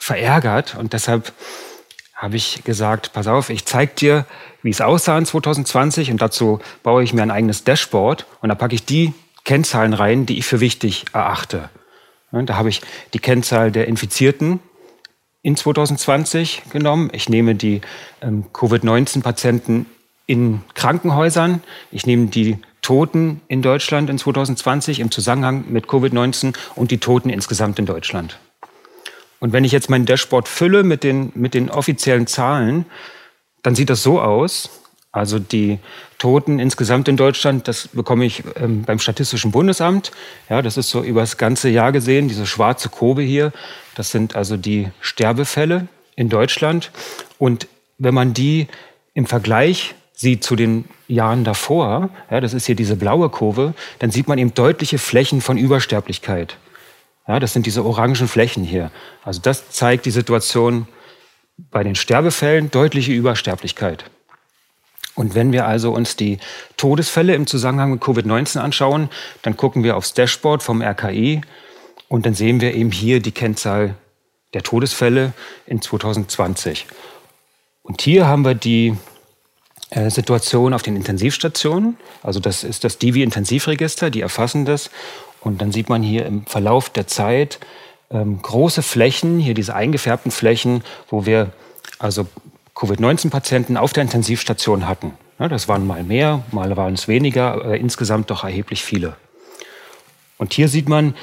[0.00, 1.32] verärgert und deshalb
[2.16, 4.26] habe ich gesagt, pass auf, ich zeige dir,
[4.62, 8.54] wie es aussah in 2020 und dazu baue ich mir ein eigenes Dashboard und da
[8.54, 11.70] packe ich die Kennzahlen rein, die ich für wichtig erachte.
[12.32, 12.82] Da habe ich
[13.14, 14.60] die Kennzahl der Infizierten
[15.42, 17.10] in 2020 genommen.
[17.12, 17.80] Ich nehme die
[18.20, 19.86] ähm, Covid-19-Patienten
[20.26, 21.62] in Krankenhäusern.
[21.90, 27.30] Ich nehme die Toten in Deutschland in 2020 im Zusammenhang mit Covid-19 und die Toten
[27.30, 28.38] insgesamt in Deutschland.
[29.40, 32.84] Und wenn ich jetzt mein Dashboard fülle mit den, mit den offiziellen Zahlen,
[33.62, 34.70] dann sieht das so aus.
[35.12, 35.80] Also die
[36.18, 40.12] Toten insgesamt in Deutschland, das bekomme ich ähm, beim Statistischen Bundesamt.
[40.48, 43.52] Ja, das ist so über das ganze Jahr gesehen, diese schwarze Kurve hier.
[43.96, 46.92] Das sind also die Sterbefälle in Deutschland.
[47.38, 47.66] Und
[47.98, 48.68] wenn man die
[49.14, 54.10] im Vergleich sieht zu den Jahren davor, ja, das ist hier diese blaue Kurve, dann
[54.10, 56.56] sieht man eben deutliche Flächen von Übersterblichkeit.
[57.26, 58.90] Ja, das sind diese orangen Flächen hier.
[59.22, 60.88] Also das zeigt die Situation
[61.70, 64.04] bei den Sterbefällen, deutliche Übersterblichkeit.
[65.14, 66.38] Und wenn wir also uns die
[66.76, 69.10] Todesfälle im Zusammenhang mit Covid-19 anschauen,
[69.42, 71.42] dann gucken wir aufs Dashboard vom RKI
[72.08, 73.96] und dann sehen wir eben hier die Kennzahl
[74.54, 75.32] der Todesfälle
[75.66, 76.86] in 2020.
[77.82, 78.96] Und hier haben wir die
[79.90, 81.96] äh, Situation auf den Intensivstationen.
[82.22, 84.90] Also das ist das Divi-Intensivregister, die erfassen das.
[85.40, 87.58] Und dann sieht man hier im Verlauf der Zeit
[88.10, 91.52] ähm, große Flächen, hier diese eingefärbten Flächen, wo wir
[91.98, 92.26] also
[92.74, 95.12] Covid-19-Patienten auf der Intensivstation hatten.
[95.38, 99.16] Ja, das waren mal mehr, mal waren es weniger, aber insgesamt doch erheblich viele.
[100.38, 101.14] Und hier sieht man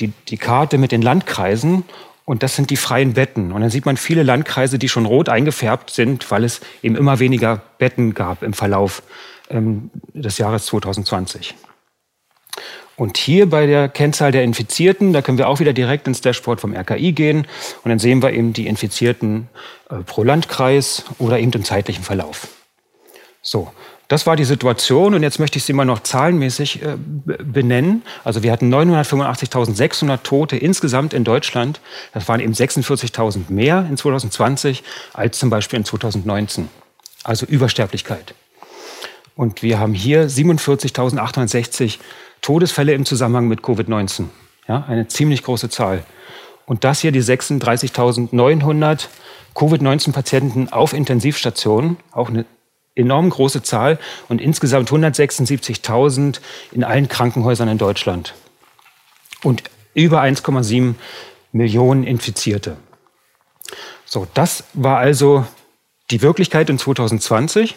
[0.00, 1.84] die, die Karte mit den Landkreisen
[2.24, 3.52] und das sind die freien Betten.
[3.52, 7.18] Und dann sieht man viele Landkreise, die schon rot eingefärbt sind, weil es eben immer
[7.18, 9.02] weniger Betten gab im Verlauf
[9.48, 11.54] ähm, des Jahres 2020.
[12.96, 16.60] Und hier bei der Kennzahl der Infizierten, da können wir auch wieder direkt ins Dashboard
[16.60, 17.46] vom RKI gehen
[17.84, 19.48] und dann sehen wir eben die Infizierten
[19.90, 22.48] äh, pro Landkreis oder eben im zeitlichen Verlauf.
[23.42, 23.70] So,
[24.08, 28.02] das war die Situation und jetzt möchte ich sie mal noch zahlenmäßig äh, benennen.
[28.24, 31.80] Also wir hatten 985.600 Tote insgesamt in Deutschland.
[32.14, 36.68] Das waren eben 46.000 mehr in 2020 als zum Beispiel in 2019.
[37.24, 38.34] Also Übersterblichkeit.
[39.34, 41.98] Und wir haben hier 47.860
[42.46, 44.26] Todesfälle im Zusammenhang mit Covid-19.
[44.68, 46.04] Ja, eine ziemlich große Zahl.
[46.64, 49.08] Und das hier die 36.900
[49.56, 52.44] Covid-19-Patienten auf Intensivstationen, auch eine
[52.94, 56.38] enorm große Zahl und insgesamt 176.000
[56.70, 58.34] in allen Krankenhäusern in Deutschland
[59.42, 60.94] und über 1,7
[61.50, 62.76] Millionen Infizierte.
[64.04, 65.44] So, das war also
[66.10, 67.76] die Wirklichkeit in 2020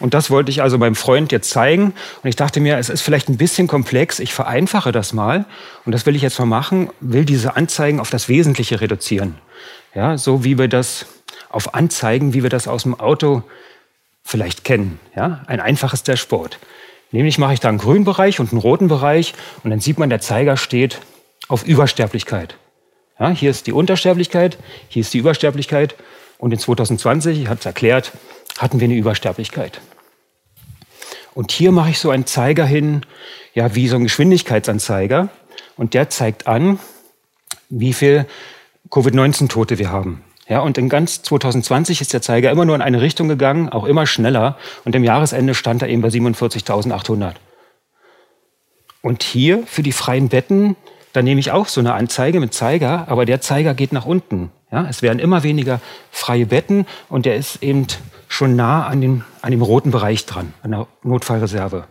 [0.00, 3.00] und das wollte ich also meinem Freund jetzt zeigen und ich dachte mir, es ist
[3.00, 5.46] vielleicht ein bisschen komplex, ich vereinfache das mal
[5.86, 9.36] und das will ich jetzt mal machen, will diese Anzeigen auf das Wesentliche reduzieren.
[9.94, 11.06] Ja, so wie wir das
[11.48, 13.42] auf Anzeigen, wie wir das aus dem Auto
[14.22, 15.00] vielleicht kennen.
[15.16, 15.42] Ja?
[15.46, 16.58] Ein einfaches Dashboard.
[17.12, 20.10] Nämlich mache ich da einen grünen Bereich und einen roten Bereich und dann sieht man,
[20.10, 21.00] der Zeiger steht
[21.48, 22.56] auf Übersterblichkeit.
[23.18, 25.96] Ja, hier ist die Untersterblichkeit, hier ist die Übersterblichkeit
[26.40, 28.12] und in 2020, ich hatte es erklärt,
[28.58, 29.80] hatten wir eine Übersterblichkeit.
[31.34, 33.02] Und hier mache ich so einen Zeiger hin,
[33.54, 35.28] ja, wie so ein Geschwindigkeitsanzeiger.
[35.76, 36.80] Und der zeigt an,
[37.68, 38.26] wie viel
[38.90, 40.24] Covid-19-Tote wir haben.
[40.48, 43.84] Ja, und in ganz 2020 ist der Zeiger immer nur in eine Richtung gegangen, auch
[43.84, 44.56] immer schneller.
[44.84, 47.34] Und im Jahresende stand er eben bei 47.800.
[49.02, 50.74] Und hier für die freien Betten,
[51.12, 54.50] da nehme ich auch so eine Anzeige mit Zeiger, aber der Zeiger geht nach unten.
[54.72, 55.80] Ja, es werden immer weniger
[56.10, 57.86] freie Betten und der ist eben
[58.28, 61.84] schon nah an, den, an dem roten Bereich dran, an der Notfallreserve.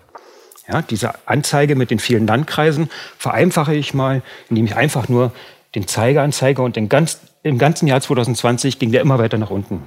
[0.68, 5.32] Ja, diese Anzeige mit den vielen Landkreisen vereinfache ich mal, indem ich einfach nur
[5.76, 9.50] den Zeiger anzeige und den ganz im ganzen Jahr 2020 ging der immer weiter nach
[9.50, 9.84] unten.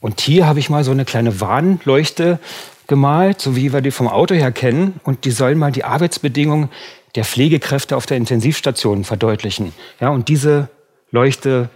[0.00, 2.38] Und hier habe ich mal so eine kleine Warnleuchte
[2.86, 5.00] gemalt, so wie wir die vom Auto her kennen.
[5.04, 6.68] Und die sollen mal die Arbeitsbedingungen
[7.14, 9.72] der Pflegekräfte auf der Intensivstation verdeutlichen.
[10.00, 10.68] Ja, und diese
[11.10, 11.68] Leuchte,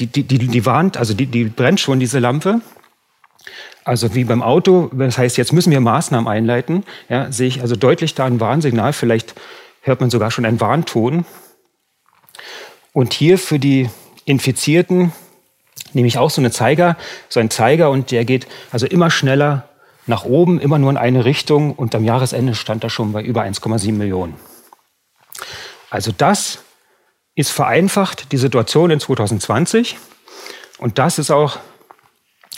[0.00, 2.60] die, die, die, die warnt, also die, die brennt schon, diese Lampe.
[3.84, 7.76] Also wie beim Auto, das heißt, jetzt müssen wir Maßnahmen einleiten, ja, sehe ich also
[7.76, 8.92] deutlich da ein Warnsignal.
[8.92, 9.34] Vielleicht
[9.82, 11.26] hört man sogar schon einen Warnton.
[12.92, 13.90] Und hier für die
[14.24, 15.12] Infizierten
[15.92, 16.96] nehme ich auch so eine Zeiger,
[17.28, 19.68] so einen Zeiger und der geht also immer schneller
[20.06, 23.42] nach oben, immer nur in eine Richtung und am Jahresende stand er schon bei über
[23.42, 24.34] 1,7 Millionen.
[25.90, 26.63] Also das
[27.34, 29.98] ist vereinfacht die Situation in 2020
[30.78, 31.58] und das ist auch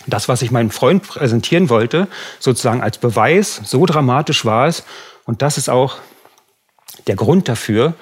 [0.07, 2.07] das, was ich meinem Freund präsentieren wollte,
[2.39, 4.85] sozusagen als Beweis, so dramatisch war es
[5.25, 5.99] und das ist auch
[7.07, 7.95] der Grund dafür,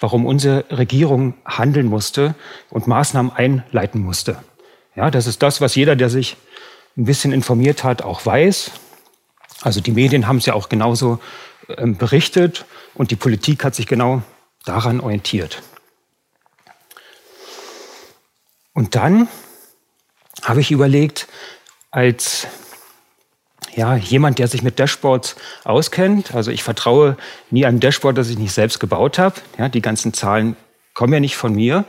[0.00, 2.34] warum unsere Regierung handeln musste
[2.70, 4.42] und Maßnahmen einleiten musste.
[4.96, 6.36] Ja, das ist das, was jeder, der sich
[6.96, 8.72] ein bisschen informiert hat, auch weiß.
[9.62, 11.20] Also die Medien haben es ja auch genauso
[11.68, 14.22] ähm, berichtet und die Politik hat sich genau
[14.64, 15.62] daran orientiert.
[18.74, 19.28] Und dann
[20.42, 21.28] habe ich überlegt,
[21.90, 22.46] als
[23.74, 27.16] ja, jemand, der sich mit Dashboards auskennt, also ich vertraue
[27.50, 29.36] nie einem Dashboard, das ich nicht selbst gebaut habe.
[29.58, 30.56] Ja, die ganzen Zahlen
[30.94, 31.84] kommen ja nicht von mir,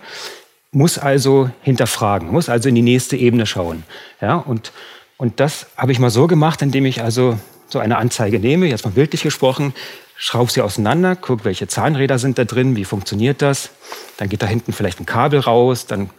[0.71, 3.83] muss also hinterfragen, muss also in die nächste Ebene schauen.
[4.21, 4.71] Ja, und,
[5.17, 8.85] und das habe ich mal so gemacht, indem ich also so eine Anzeige nehme, jetzt
[8.85, 9.73] mal bildlich gesprochen,
[10.15, 13.71] schraube sie auseinander, gucke, welche Zahnräder sind da drin, wie funktioniert das.
[14.17, 16.11] Dann geht da hinten vielleicht ein Kabel raus, dann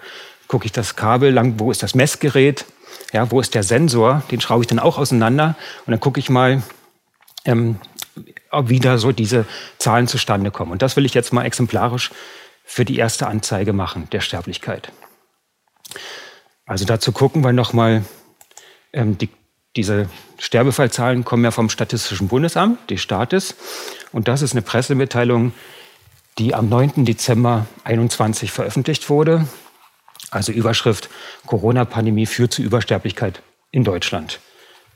[0.55, 2.65] gucke ich das Kabel lang, wo ist das Messgerät,
[3.13, 6.31] ja, wo ist der Sensor, den schraube ich dann auch auseinander und dann gucke ich
[6.31, 6.63] mal,
[7.45, 7.81] ähm,
[8.63, 9.47] wie da so diese
[9.79, 10.71] Zahlen zustande kommen.
[10.71, 12.13] Und das will ich jetzt mal exemplarisch
[12.65, 14.93] für die erste Anzeige machen, der Sterblichkeit.
[16.67, 18.05] Also dazu gucken wir nochmal,
[18.93, 19.31] ähm, die,
[19.75, 23.57] diese Sterbefallzahlen kommen ja vom Statistischen Bundesamt, die Staates.
[24.13, 25.53] Und das ist eine Pressemitteilung,
[26.39, 27.05] die am 9.
[27.05, 29.49] Dezember 2021 veröffentlicht wurde.
[30.35, 31.11] Also Überschrift
[31.47, 34.41] Corona-Pandemie führt zu Übersterblichkeit in Deutschland.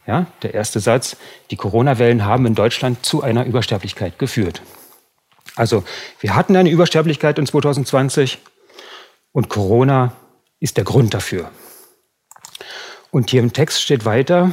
[0.04, 1.16] Ja, der erste Satz,
[1.52, 4.62] die Corona-Wellen haben in Deutschland zu einer Übersterblichkeit geführt.
[5.54, 5.84] Also
[6.18, 8.38] wir hatten eine Übersterblichkeit in 2020
[9.30, 10.12] und Corona
[10.58, 11.50] ist der Grund dafür.
[13.12, 14.52] Und hier im Text steht weiter,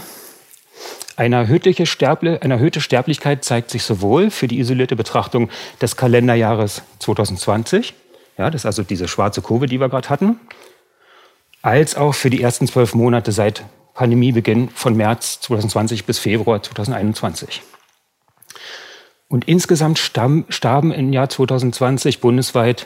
[1.15, 5.49] eine erhöhte, Sterble, eine erhöhte Sterblichkeit zeigt sich sowohl für die isolierte Betrachtung
[5.81, 7.95] des Kalenderjahres 2020,
[8.37, 10.39] ja, das ist also diese schwarze Kurve, die wir gerade hatten,
[11.65, 13.63] als auch für die ersten zwölf Monate seit
[13.95, 17.63] Pandemiebeginn von März 2020 bis Februar 2021.
[19.29, 22.85] Und insgesamt starben im Jahr 2020 bundesweit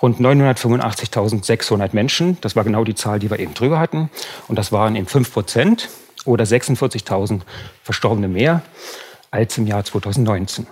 [0.00, 2.38] rund 985.600 Menschen.
[2.40, 4.08] Das war genau die Zahl, die wir eben drüber hatten.
[4.48, 5.90] Und das waren in 5 Prozent
[6.24, 7.42] oder 46.000
[7.82, 8.62] Verstorbene mehr
[9.32, 10.66] als im Jahr 2019.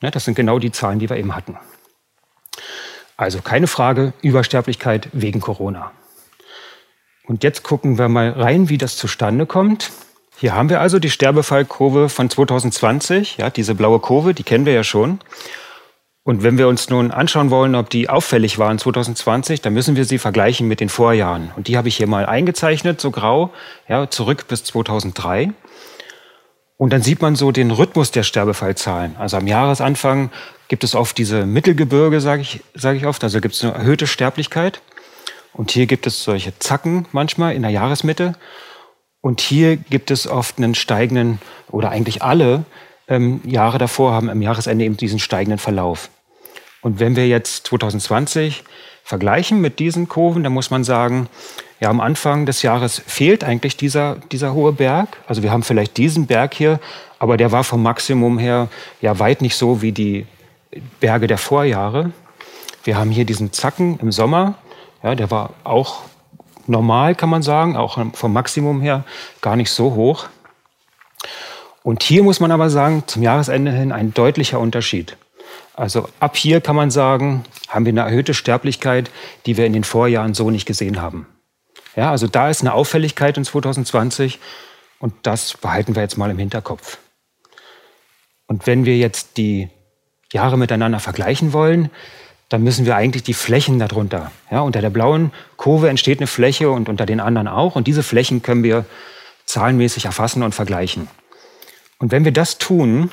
[0.00, 1.58] Das sind genau die Zahlen, die wir eben hatten.
[3.18, 5.92] Also keine Frage, Übersterblichkeit wegen Corona.
[7.26, 9.90] Und jetzt gucken wir mal rein, wie das zustande kommt.
[10.36, 14.72] Hier haben wir also die Sterbefallkurve von 2020, ja, diese blaue Kurve, die kennen wir
[14.72, 15.20] ja schon.
[16.26, 20.06] Und wenn wir uns nun anschauen wollen, ob die auffällig waren 2020, dann müssen wir
[20.06, 21.52] sie vergleichen mit den Vorjahren.
[21.54, 23.50] Und die habe ich hier mal eingezeichnet, so grau,
[23.88, 25.52] ja, zurück bis 2003.
[26.76, 29.16] Und dann sieht man so den Rhythmus der Sterbefallzahlen.
[29.18, 30.30] Also am Jahresanfang
[30.68, 34.06] gibt es oft diese Mittelgebirge, sage ich, sage ich oft, also gibt es eine erhöhte
[34.06, 34.80] Sterblichkeit.
[35.54, 38.34] Und hier gibt es solche Zacken manchmal in der Jahresmitte.
[39.20, 41.40] Und hier gibt es oft einen steigenden,
[41.70, 42.64] oder eigentlich alle
[43.08, 46.10] ähm, Jahre davor haben am Jahresende eben diesen steigenden Verlauf.
[46.82, 48.64] Und wenn wir jetzt 2020
[49.04, 51.28] vergleichen mit diesen Kurven, dann muss man sagen,
[51.80, 55.16] ja, am Anfang des Jahres fehlt eigentlich dieser, dieser hohe Berg.
[55.26, 56.80] Also wir haben vielleicht diesen Berg hier,
[57.18, 58.68] aber der war vom Maximum her
[59.00, 60.26] ja weit nicht so wie die
[61.00, 62.12] Berge der Vorjahre.
[62.84, 64.54] Wir haben hier diesen Zacken im Sommer
[65.04, 66.00] ja, der war auch
[66.66, 69.04] normal, kann man sagen, auch vom Maximum her
[69.42, 70.26] gar nicht so hoch.
[71.82, 75.18] Und hier muss man aber sagen, zum Jahresende hin ein deutlicher Unterschied.
[75.74, 79.10] Also ab hier kann man sagen, haben wir eine erhöhte Sterblichkeit,
[79.44, 81.26] die wir in den Vorjahren so nicht gesehen haben.
[81.96, 84.38] Ja, also da ist eine Auffälligkeit in 2020
[85.00, 86.96] und das behalten wir jetzt mal im Hinterkopf.
[88.46, 89.68] Und wenn wir jetzt die
[90.32, 91.90] Jahre miteinander vergleichen wollen,
[92.48, 94.30] dann müssen wir eigentlich die Flächen darunter.
[94.50, 97.76] Ja, unter der blauen Kurve entsteht eine Fläche und unter den anderen auch.
[97.76, 98.84] Und diese Flächen können wir
[99.46, 101.08] zahlenmäßig erfassen und vergleichen.
[101.98, 103.10] Und wenn wir das tun,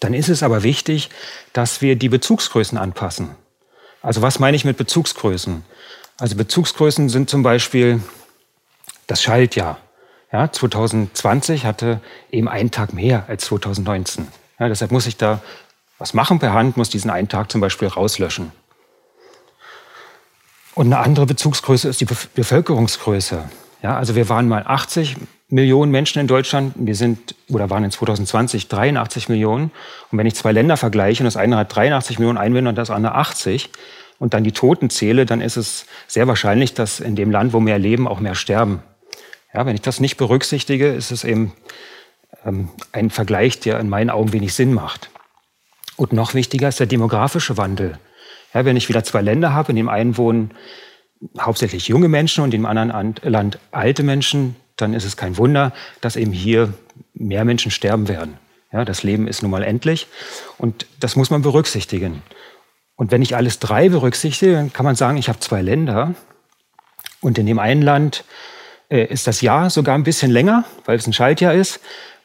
[0.00, 1.10] dann ist es aber wichtig,
[1.52, 3.30] dass wir die Bezugsgrößen anpassen.
[4.02, 5.64] Also was meine ich mit Bezugsgrößen?
[6.18, 8.00] Also Bezugsgrößen sind zum Beispiel
[9.06, 9.78] das Schaltjahr.
[10.32, 14.28] Ja, 2020 hatte eben einen Tag mehr als 2019.
[14.58, 15.40] Ja, deshalb muss ich da
[15.98, 18.52] was machen per Hand, muss diesen einen Tag zum Beispiel rauslöschen.
[20.74, 23.48] Und eine andere Bezugsgröße ist die Bevölkerungsgröße.
[23.82, 25.16] Ja, also wir waren mal 80
[25.48, 29.70] Millionen Menschen in Deutschland, wir sind oder waren in 2020 83 Millionen.
[30.10, 32.90] Und wenn ich zwei Länder vergleiche und das eine hat 83 Millionen Einwohner und das
[32.90, 33.70] andere 80
[34.18, 37.60] und dann die Toten zähle, dann ist es sehr wahrscheinlich, dass in dem Land, wo
[37.60, 38.82] mehr leben, auch mehr sterben.
[39.54, 41.52] Ja, wenn ich das nicht berücksichtige, ist es eben
[42.44, 45.10] ähm, ein Vergleich, der in meinen Augen wenig Sinn macht.
[45.96, 47.98] Und noch wichtiger ist der demografische Wandel.
[48.54, 50.50] Ja, wenn ich wieder zwei Länder habe, in dem einen wohnen
[51.38, 55.72] hauptsächlich junge Menschen und in dem anderen Land alte Menschen, dann ist es kein Wunder,
[56.00, 56.74] dass eben hier
[57.14, 58.38] mehr Menschen sterben werden.
[58.72, 60.06] Ja, das Leben ist nun mal endlich
[60.58, 62.22] und das muss man berücksichtigen.
[62.96, 66.14] Und wenn ich alles drei berücksichtige, dann kann man sagen, ich habe zwei Länder
[67.20, 68.24] und in dem einen Land
[68.90, 71.80] äh, ist das Jahr sogar ein bisschen länger, weil es ein Schaltjahr ist.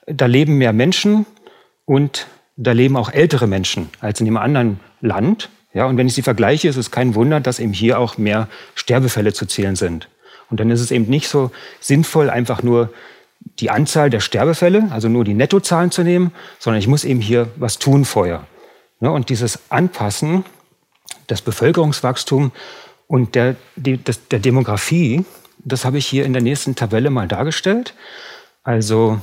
[0.08, 1.26] Da leben mehr Menschen
[1.86, 5.50] und da leben auch ältere Menschen als in dem anderen Land.
[5.74, 8.48] Ja, und wenn ich sie vergleiche, ist es kein Wunder, dass eben hier auch mehr
[8.76, 10.10] Sterbefälle zu zählen sind.
[10.50, 12.94] Und dann ist es eben nicht so sinnvoll, einfach nur
[13.60, 17.50] die Anzahl der Sterbefälle, also nur die Nettozahlen zu nehmen, sondern ich muss eben hier
[17.56, 18.46] was tun vorher.
[19.00, 20.46] Und dieses Anpassen,
[21.28, 22.52] das Bevölkerungswachstum
[23.08, 25.26] und der, der Demografie,
[25.60, 27.96] das habe ich hier in der nächsten Tabelle mal dargestellt.
[28.64, 29.20] Also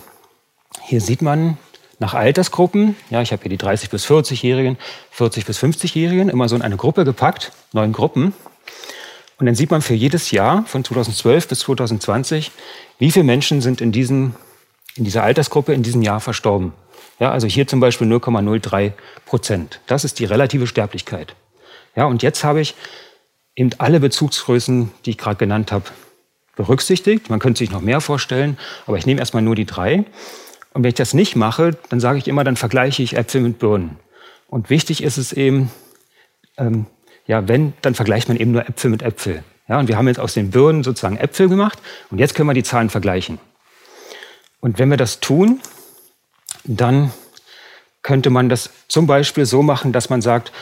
[0.82, 1.58] hier sieht man
[1.98, 4.78] nach Altersgruppen, ja, ich habe hier die 30 bis 40-Jährigen,
[5.10, 8.34] 40 bis 50-Jährigen, immer so in eine Gruppe gepackt, neun Gruppen.
[9.38, 12.50] Und dann sieht man für jedes Jahr von 2012 bis 2020,
[12.98, 14.34] wie viele Menschen sind in, diesen,
[14.96, 16.72] in dieser Altersgruppe in diesem Jahr verstorben.
[17.20, 18.92] Ja, also hier zum Beispiel 0,03
[19.26, 19.80] Prozent.
[19.86, 21.34] Das ist die relative Sterblichkeit.
[21.96, 22.74] Ja, und jetzt habe ich
[23.56, 25.86] eben alle Bezugsgrößen, die ich gerade genannt habe,
[26.56, 27.30] berücksichtigt.
[27.30, 28.56] Man könnte sich noch mehr vorstellen,
[28.86, 30.04] aber ich nehme erstmal nur die drei.
[30.78, 33.58] Und wenn ich das nicht mache, dann sage ich immer, dann vergleiche ich Äpfel mit
[33.58, 33.98] Birnen.
[34.46, 35.72] Und wichtig ist es eben,
[36.56, 36.86] ähm,
[37.26, 39.42] ja, wenn, dann vergleicht man eben nur Äpfel mit Äpfel.
[39.66, 41.80] Ja, und wir haben jetzt aus den Birnen sozusagen Äpfel gemacht
[42.12, 43.40] und jetzt können wir die Zahlen vergleichen.
[44.60, 45.60] Und wenn wir das tun,
[46.62, 47.10] dann
[48.02, 50.52] könnte man das zum Beispiel so machen, dass man sagt,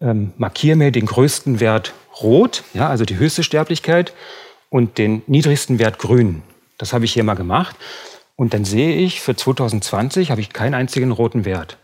[0.00, 4.12] ähm, markiere mir den größten Wert rot, ja, also die höchste Sterblichkeit,
[4.70, 6.44] und den niedrigsten Wert grün.
[6.78, 7.74] Das habe ich hier mal gemacht.
[8.38, 11.76] Und dann sehe ich, für 2020 habe ich keinen einzigen roten Wert.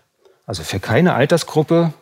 [0.47, 1.93] Also für keine Altersgruppe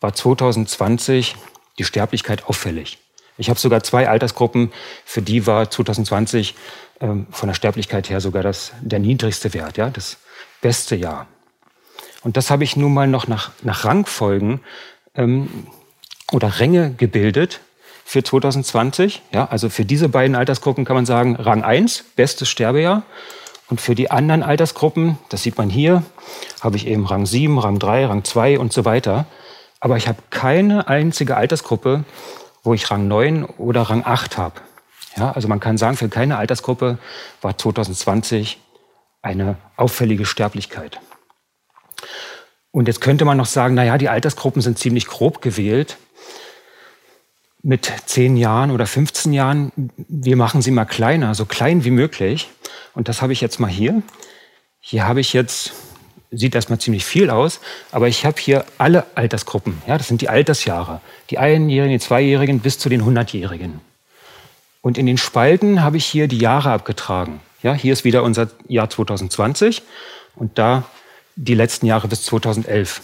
[0.00, 1.34] war 2020
[1.80, 2.98] die Sterblichkeit auffällig.
[3.38, 4.72] Ich habe sogar zwei Altersgruppen,
[5.04, 6.54] für die war 2020
[7.00, 10.18] ähm, von der Sterblichkeit her sogar das, der niedrigste Wert, ja, das
[10.60, 11.26] beste Jahr.
[12.22, 14.60] Und das habe ich nun mal noch nach, nach Rangfolgen
[15.16, 15.66] ähm,
[16.30, 17.58] oder Ränge gebildet
[18.04, 19.22] für 2020.
[19.32, 23.02] Ja, also für diese beiden Altersgruppen kann man sagen, Rang 1, bestes Sterbejahr.
[23.72, 26.02] Und für die anderen Altersgruppen, das sieht man hier,
[26.60, 29.24] habe ich eben Rang 7, Rang 3, Rang 2 und so weiter.
[29.80, 32.04] Aber ich habe keine einzige Altersgruppe,
[32.62, 34.60] wo ich Rang 9 oder Rang 8 habe.
[35.16, 36.98] Ja, also man kann sagen, für keine Altersgruppe
[37.40, 38.60] war 2020
[39.22, 41.00] eine auffällige Sterblichkeit.
[42.72, 45.96] Und jetzt könnte man noch sagen, naja, die Altersgruppen sind ziemlich grob gewählt.
[47.62, 52.48] Mit 10 Jahren oder 15 Jahren, wir machen sie mal kleiner, so klein wie möglich.
[52.94, 54.02] Und das habe ich jetzt mal hier.
[54.80, 55.72] Hier habe ich jetzt,
[56.32, 57.60] sieht erstmal ziemlich viel aus,
[57.92, 59.80] aber ich habe hier alle Altersgruppen.
[59.86, 61.00] Ja, das sind die Altersjahre.
[61.30, 63.80] Die Einjährigen, die Zweijährigen bis zu den Hundertjährigen.
[64.80, 67.40] Und in den Spalten habe ich hier die Jahre abgetragen.
[67.62, 69.82] Ja, hier ist wieder unser Jahr 2020
[70.34, 70.82] und da
[71.36, 73.00] die letzten Jahre bis 2011.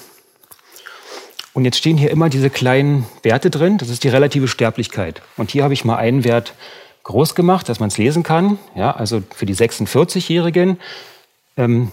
[1.59, 3.79] Und jetzt stehen hier immer diese kleinen Werte drin.
[3.79, 5.23] Das ist die relative Sterblichkeit.
[5.37, 6.55] Und hier habe ich mal einen Wert
[7.03, 8.61] groß gemacht, dass man es lesen kann.
[8.77, 10.79] Ja, also für die 46-Jährigen
[11.57, 11.91] ähm,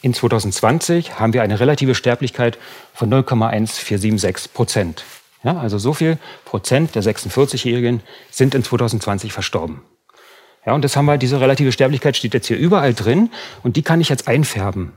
[0.00, 2.56] in 2020 haben wir eine relative Sterblichkeit
[2.94, 5.02] von 0,1476 Prozent.
[5.42, 9.82] Ja, also so viel Prozent der 46-Jährigen sind in 2020 verstorben.
[10.64, 13.30] Ja, und das haben wir, diese relative Sterblichkeit steht jetzt hier überall drin
[13.64, 14.92] und die kann ich jetzt einfärben.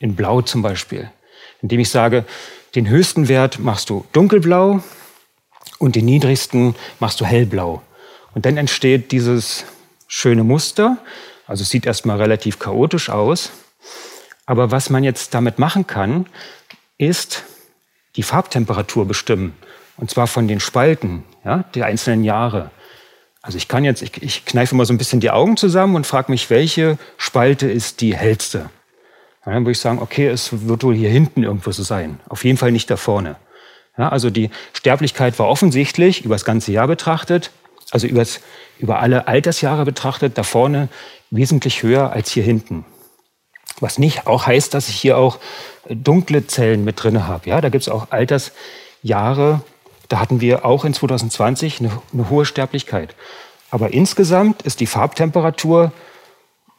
[0.00, 1.10] In Blau zum Beispiel.
[1.62, 2.26] Indem ich sage,
[2.74, 4.82] den höchsten Wert machst du dunkelblau
[5.78, 7.82] und den niedrigsten machst du hellblau.
[8.34, 9.64] Und dann entsteht dieses
[10.06, 10.98] schöne Muster.
[11.46, 13.50] Also es sieht erstmal relativ chaotisch aus.
[14.46, 16.26] Aber was man jetzt damit machen kann,
[16.98, 17.44] ist
[18.16, 19.54] die Farbtemperatur bestimmen.
[19.96, 22.70] Und zwar von den Spalten ja, der einzelnen Jahre.
[23.42, 26.06] Also ich kann jetzt, ich, ich kneife mal so ein bisschen die Augen zusammen und
[26.06, 28.70] frage mich, welche Spalte ist die hellste?
[29.48, 32.20] Ja, dann würde ich sagen, okay, es wird wohl hier hinten irgendwo so sein.
[32.28, 33.36] Auf jeden Fall nicht da vorne.
[33.96, 37.50] Ja, also die Sterblichkeit war offensichtlich über das ganze Jahr betrachtet
[37.90, 38.40] also übers,
[38.78, 40.88] über alle Altersjahre betrachtet, da vorne
[41.30, 42.84] wesentlich höher als hier hinten.
[43.80, 45.38] Was nicht auch heißt, dass ich hier auch
[45.88, 47.48] dunkle Zellen mit drin habe.
[47.48, 49.62] Ja, da gibt es auch Altersjahre,
[50.08, 53.14] da hatten wir auch in 2020 eine, eine hohe Sterblichkeit.
[53.70, 55.92] Aber insgesamt ist die Farbtemperatur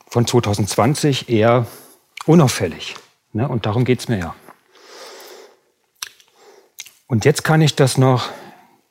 [0.08, 1.68] von 2020 eher
[2.30, 2.94] unauffällig.
[3.34, 3.48] Ne?
[3.48, 4.36] Und darum geht es mir ja.
[7.08, 8.30] Und jetzt kann ich das noch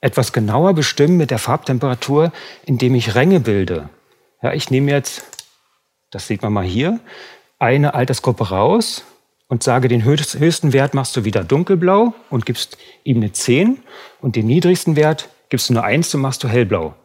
[0.01, 2.33] etwas genauer bestimmen mit der Farbtemperatur,
[2.67, 3.91] indem ich Ränge bilde.
[4.43, 5.23] Ja, ich nehme jetzt,
[6.11, 6.99] das sieht man mal hier,
[7.61, 9.05] eine Altersgruppe raus
[9.47, 13.81] und sage, den höchsten Wert machst du wieder dunkelblau und gibst ihm eine 10
[14.21, 16.97] und den niedrigsten Wert gibst du eine 1 und machst du hellblau.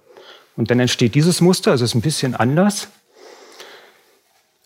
[0.55, 2.87] Und dann entsteht dieses Muster, also ist ein bisschen anders.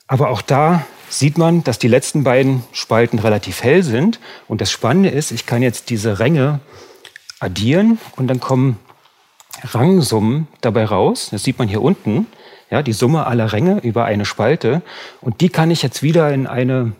[0.07, 4.19] Aber auch da sieht man, dass die letzten beiden Spalten relativ hell sind.
[4.47, 6.59] Und das Spannende ist, ich kann jetzt diese Ränge
[7.39, 8.79] addieren und dann kommen
[9.63, 11.29] Rangsummen dabei raus.
[11.31, 12.27] Das sieht man hier unten.
[12.69, 14.81] ja, die Summe aller Ränge über eine Spalte.
[15.21, 16.91] Und die kann ich jetzt wieder in eine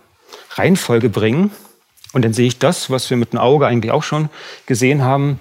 [0.51, 1.51] Reihenfolge bringen.
[2.13, 4.29] Und dann sehe ich das, was wir mit dem Auge eigentlich auch schon
[4.65, 5.39] gesehen haben.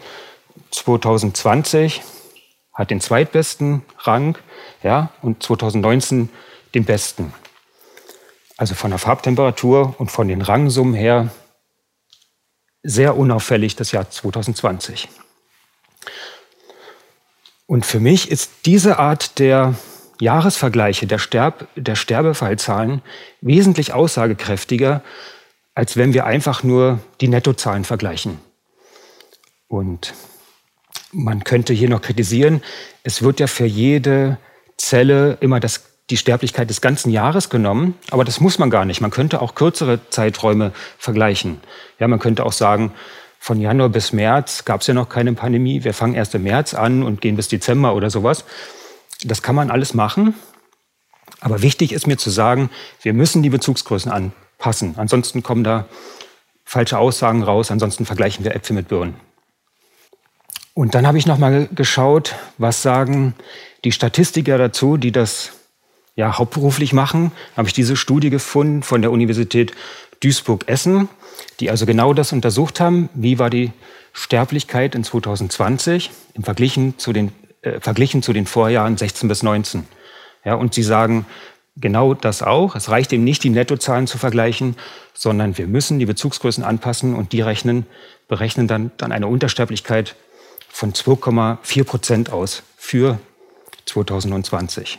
[0.73, 2.03] 2020
[2.75, 4.37] hat den zweitbesten Rang
[4.83, 6.29] ja, und 2019
[6.75, 7.33] den besten.
[8.57, 11.31] Also von der Farbtemperatur und von den Rangsummen her
[12.83, 15.09] sehr unauffällig das Jahr 2020.
[17.67, 19.75] Und für mich ist diese Art der
[20.21, 23.03] Jahresvergleiche der, Sterb der Sterbefallzahlen
[23.41, 25.03] wesentlich aussagekräftiger,
[25.75, 28.39] als wenn wir einfach nur die Nettozahlen vergleichen.
[29.69, 30.15] Und
[31.13, 32.63] man könnte hier noch kritisieren,
[33.03, 34.39] es wird ja für jede
[34.77, 39.01] Zelle immer das, die Sterblichkeit des ganzen Jahres genommen, aber das muss man gar nicht.
[39.01, 41.61] Man könnte auch kürzere Zeiträume vergleichen.
[41.99, 42.93] Ja, man könnte auch sagen,
[43.41, 45.85] von Januar bis März gab es ja noch keine Pandemie.
[45.85, 48.45] Wir fangen erst im März an und gehen bis Dezember oder sowas.
[49.25, 50.35] Das kann man alles machen.
[51.41, 52.71] Aber wichtig ist mir zu sagen,
[53.03, 54.95] wir müssen die Bezugsgrößen anpassen.
[54.97, 55.87] Ansonsten kommen da
[56.65, 57.71] falsche Aussagen raus.
[57.71, 59.15] Ansonsten vergleichen wir Äpfel mit Birnen.
[60.75, 63.35] Und dann habe ich noch mal geschaut, was sagen
[63.85, 65.53] die Statistiker dazu, die das
[66.17, 67.31] ja hauptberuflich machen.
[67.57, 69.73] Habe ich diese Studie gefunden von der Universität
[70.21, 71.09] Duisburg-Essen,
[71.61, 73.09] die also genau das untersucht haben.
[73.15, 73.71] Wie war die
[74.13, 79.87] Sterblichkeit in 2020 im Verglichen zu den, äh, verglichen zu den Vorjahren 16 bis 19?
[80.45, 81.27] Ja, und sie sagen
[81.77, 82.75] genau das auch.
[82.77, 84.77] Es reicht eben nicht, die Nettozahlen zu vergleichen,
[85.13, 87.85] sondern wir müssen die Bezugsgrößen anpassen und die rechnen,
[88.29, 90.17] berechnen dann, dann eine Untersterblichkeit
[90.69, 93.19] von 2,4 Prozent aus für
[93.85, 94.99] 2020.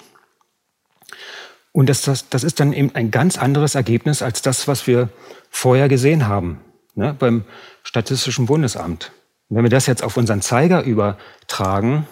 [1.72, 5.10] Und das, das, das, ist dann eben ein ganz anderes Ergebnis als das, was wir
[5.50, 6.60] vorher gesehen haben
[6.96, 7.46] ne, beim
[7.84, 9.12] Statistischen Bundesamt.
[9.50, 12.08] Und wenn wir das jetzt auf unseren Zeiger übertragen,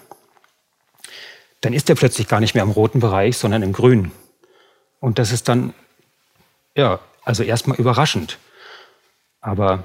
[1.62, 4.12] dann ist der plötzlich gar nicht mehr im roten Bereich, sondern im grünen.
[5.00, 5.74] Und das ist dann,
[6.76, 8.38] ja, also erstmal überraschend.
[9.42, 9.84] Aber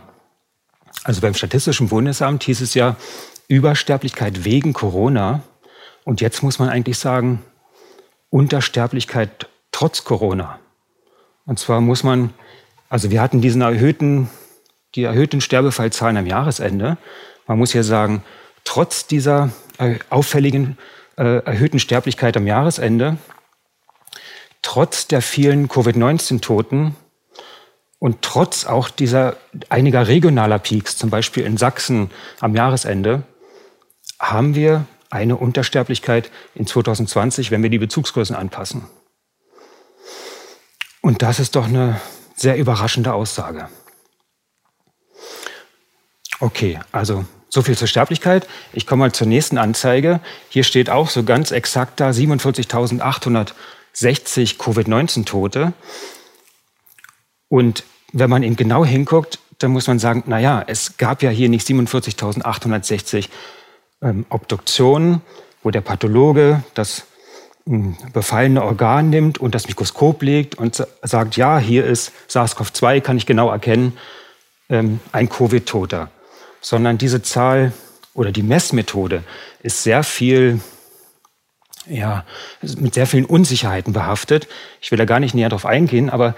[1.04, 2.96] also beim Statistischen Bundesamt hieß es ja,
[3.48, 5.42] Übersterblichkeit wegen Corona.
[6.04, 7.42] Und jetzt muss man eigentlich sagen,
[8.30, 10.58] Untersterblichkeit trotz Corona.
[11.46, 12.32] Und zwar muss man,
[12.88, 14.30] also wir hatten diesen erhöhten,
[14.94, 16.96] die erhöhten Sterbefallzahlen am Jahresende.
[17.46, 18.24] Man muss ja sagen,
[18.64, 19.50] trotz dieser
[20.10, 20.78] auffälligen
[21.16, 23.16] äh, erhöhten Sterblichkeit am Jahresende,
[24.62, 26.94] trotz der vielen Covid-19-Toten
[27.98, 29.36] und trotz auch dieser
[29.68, 32.10] einiger regionaler Peaks, zum Beispiel in Sachsen
[32.40, 33.22] am Jahresende,
[34.18, 38.86] haben wir eine Untersterblichkeit in 2020, wenn wir die Bezugsgrößen anpassen.
[41.02, 42.00] Und das ist doch eine
[42.36, 43.68] sehr überraschende Aussage.
[46.38, 48.48] Okay, also so viel zur Sterblichkeit.
[48.72, 50.20] Ich komme mal zur nächsten Anzeige.
[50.48, 55.74] Hier steht auch so ganz exakt da 47.860 Covid-19-Tote.
[57.48, 61.30] Und wenn man eben genau hinguckt, dann muss man sagen, na ja, es gab ja
[61.30, 63.28] hier nicht 47.860
[64.02, 65.20] ähm, Obduktionen,
[65.62, 67.04] wo der Pathologe das
[67.66, 73.16] hm, befallene Organ nimmt und das Mikroskop legt und sagt, ja, hier ist SARS-CoV-2, kann
[73.16, 73.96] ich genau erkennen,
[74.68, 76.10] ähm, ein Covid-Toter.
[76.60, 77.72] Sondern diese Zahl
[78.14, 79.22] oder die Messmethode
[79.62, 80.60] ist sehr viel,
[81.86, 82.24] ja,
[82.76, 84.48] mit sehr vielen Unsicherheiten behaftet.
[84.80, 86.34] Ich will da gar nicht näher drauf eingehen, aber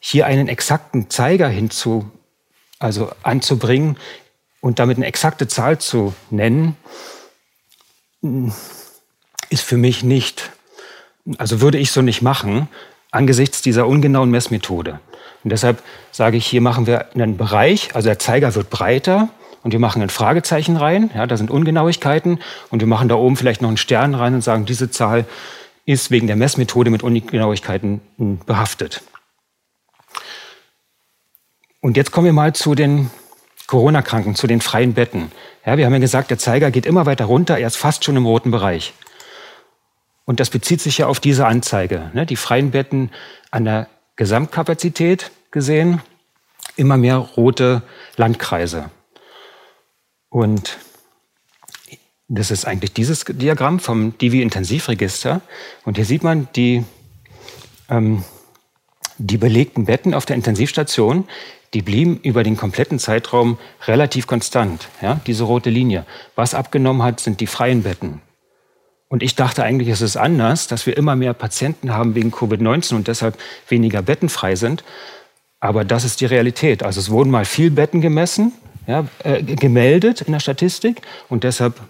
[0.00, 2.10] hier einen exakten Zeiger hinzu,
[2.80, 3.96] also anzubringen,
[4.62, 6.76] und damit eine exakte Zahl zu nennen,
[9.50, 10.52] ist für mich nicht,
[11.36, 12.68] also würde ich so nicht machen,
[13.10, 15.00] angesichts dieser ungenauen Messmethode.
[15.44, 15.82] Und deshalb
[16.12, 19.28] sage ich, hier machen wir einen Bereich, also der Zeiger wird breiter
[19.64, 22.38] und wir machen ein Fragezeichen rein, ja, da sind Ungenauigkeiten
[22.70, 25.26] und wir machen da oben vielleicht noch einen Stern rein und sagen, diese Zahl
[25.84, 28.00] ist wegen der Messmethode mit Ungenauigkeiten
[28.46, 29.02] behaftet.
[31.80, 33.10] Und jetzt kommen wir mal zu den
[33.66, 35.32] Corona-Kranken, zu den freien Betten.
[35.64, 38.16] Ja, wir haben ja gesagt, der Zeiger geht immer weiter runter, er ist fast schon
[38.16, 38.94] im roten Bereich.
[40.24, 42.10] Und das bezieht sich ja auf diese Anzeige.
[42.14, 42.26] Ne?
[42.26, 43.10] Die freien Betten
[43.50, 46.00] an der Gesamtkapazität gesehen,
[46.76, 47.82] immer mehr rote
[48.16, 48.90] Landkreise.
[50.28, 50.78] Und
[52.28, 55.42] das ist eigentlich dieses Diagramm vom Divi-Intensivregister.
[55.84, 56.84] Und hier sieht man die,
[57.90, 58.24] ähm,
[59.18, 61.26] die belegten Betten auf der Intensivstation
[61.74, 66.04] die blieben über den kompletten Zeitraum relativ konstant, ja, diese rote Linie.
[66.34, 68.20] Was abgenommen hat, sind die freien Betten.
[69.08, 72.94] Und ich dachte eigentlich, es ist anders, dass wir immer mehr Patienten haben wegen Covid-19
[72.94, 73.38] und deshalb
[73.68, 74.84] weniger Betten frei sind.
[75.60, 76.82] Aber das ist die Realität.
[76.82, 78.52] Also es wurden mal viel Betten gemessen,
[78.86, 81.80] ja, äh, gemeldet in der Statistik und deshalb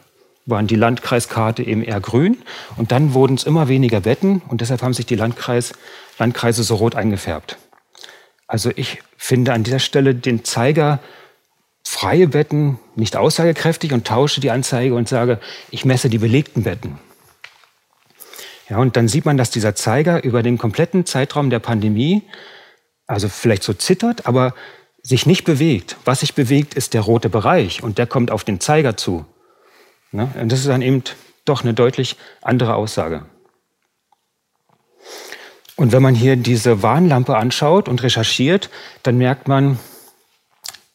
[0.47, 2.39] waren die Landkreiskarte eben eher grün
[2.77, 5.73] und dann wurden es immer weniger Betten und deshalb haben sich die Landkreis,
[6.19, 7.59] Landkreise so rot eingefärbt.
[8.47, 11.01] Also ich finde an dieser Stelle den Zeiger
[11.85, 15.41] freie Betten nicht aussagekräftig und tausche die Anzeige und sage,
[15.71, 16.99] ich messe die belegten Betten.
[18.69, 22.23] Ja, und dann sieht man, dass dieser Zeiger über den kompletten Zeitraum der Pandemie,
[23.07, 24.55] also vielleicht so zittert, aber
[25.03, 25.97] sich nicht bewegt.
[26.05, 29.27] Was sich bewegt, ist der rote Bereich und der kommt auf den Zeiger zu.
[30.13, 30.31] Ne?
[30.41, 31.03] Und das ist dann eben
[31.45, 33.27] doch eine deutlich andere Aussage.
[35.77, 38.71] Und wenn man hier diese Warnlampe anschaut und recherchiert,
[39.03, 39.79] dann merkt man,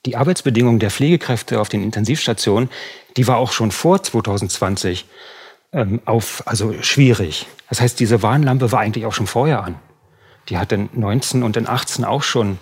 [0.05, 2.69] die Arbeitsbedingungen der Pflegekräfte auf den Intensivstationen,
[3.17, 5.05] die war auch schon vor 2020
[5.73, 7.47] ähm, auf, also schwierig.
[7.69, 9.75] Das heißt, diese Warnlampe war eigentlich auch schon vorher an.
[10.49, 12.57] Die hat in 19 und in 18 auch schon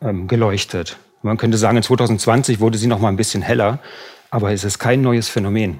[0.00, 0.96] ähm, geleuchtet.
[1.22, 3.80] Man könnte sagen, in 2020 wurde sie noch mal ein bisschen heller,
[4.30, 5.78] aber es ist kein neues Phänomen.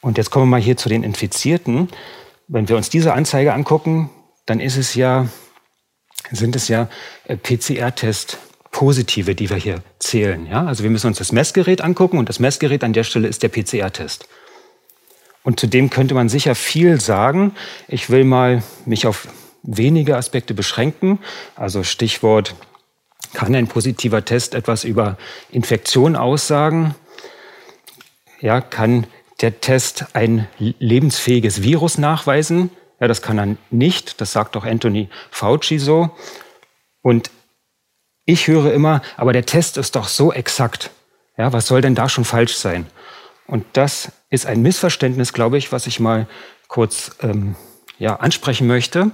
[0.00, 1.88] Und jetzt kommen wir mal hier zu den Infizierten.
[2.48, 4.10] Wenn wir uns diese Anzeige angucken,
[4.46, 5.28] dann ist es ja,
[6.30, 6.88] sind es ja
[7.24, 8.38] äh, PCR-Test
[8.70, 10.46] Positive, die wir hier zählen.
[10.46, 10.66] Ja?
[10.66, 13.48] Also wir müssen uns das Messgerät angucken und das Messgerät an der Stelle ist der
[13.48, 14.28] PCR-Test.
[15.42, 17.52] Und zudem könnte man sicher viel sagen.
[17.86, 19.28] Ich will mal mich auf
[19.62, 21.18] wenige Aspekte beschränken.
[21.54, 22.54] Also Stichwort,
[23.34, 25.18] kann ein positiver Test etwas über
[25.50, 26.94] Infektion aussagen?
[28.40, 29.06] Ja, kann
[29.40, 32.70] der Test ein lebensfähiges Virus nachweisen?
[33.00, 34.20] Ja, das kann er nicht.
[34.20, 36.10] Das sagt auch Anthony Fauci so.
[37.02, 37.30] Und
[38.24, 40.90] ich höre immer, aber der Test ist doch so exakt.
[41.36, 42.86] Ja, was soll denn da schon falsch sein?
[43.46, 46.26] Und das ist ein Missverständnis, glaube ich, was ich mal
[46.66, 47.54] kurz ähm,
[47.98, 49.12] ja, ansprechen möchte.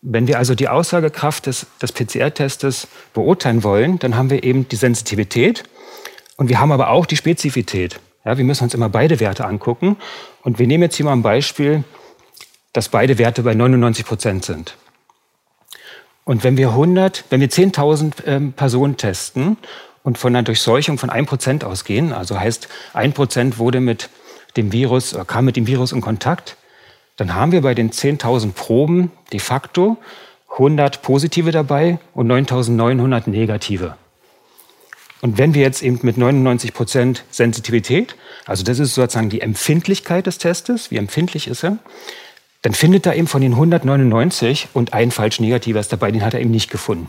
[0.00, 4.76] Wenn wir also die Aussagekraft des, des PCR-Testes beurteilen wollen, dann haben wir eben die
[4.76, 5.64] Sensitivität
[6.36, 8.00] und wir haben aber auch die Spezifität.
[8.24, 9.96] Ja, wir müssen uns immer beide Werte angucken.
[10.42, 11.84] Und wir nehmen jetzt hier mal ein Beispiel,
[12.72, 14.76] dass beide Werte bei 99 Prozent sind.
[16.24, 19.58] Und wenn wir 100, wenn wir 10.000 ähm, Personen testen
[20.02, 24.08] und von einer Durchseuchung von 1 Prozent ausgehen, also heißt 1 Prozent wurde mit
[24.56, 26.56] dem Virus, kam mit dem Virus in Kontakt,
[27.16, 29.98] dann haben wir bei den 10.000 Proben de facto
[30.52, 33.96] 100 positive dabei und 9.900 negative.
[35.24, 38.14] Und wenn wir jetzt eben mit 99 Prozent Sensitivität,
[38.44, 41.78] also das ist sozusagen die Empfindlichkeit des Testes, wie empfindlich ist er,
[42.60, 46.34] dann findet er eben von den 199 und ein falsch negativer ist dabei, den hat
[46.34, 47.08] er eben nicht gefunden.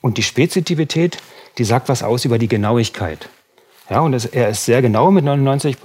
[0.00, 1.18] Und die Spezifität,
[1.58, 3.28] die sagt was aus über die Genauigkeit.
[3.90, 5.76] Ja, und er ist sehr genau mit 99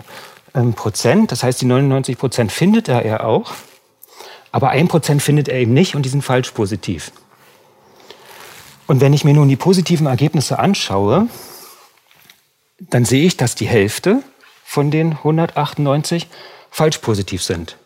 [0.55, 1.33] ähm, Prozent.
[1.33, 3.51] Das heißt, die 99 Prozent findet er, er auch.
[4.53, 7.11] Aber ein Prozent findet er eben nicht und die sind falsch positiv.
[8.91, 11.29] Und wenn ich mir nun die positiven Ergebnisse anschaue,
[12.77, 14.21] dann sehe ich, dass die Hälfte
[14.65, 16.27] von den 198
[16.69, 17.77] falsch positiv sind.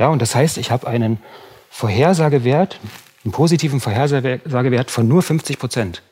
[0.00, 1.22] Ja, und das heißt, ich habe einen
[1.70, 2.80] Vorhersagewert,
[3.24, 6.02] einen positiven Vorhersagewert von nur 50 Prozent.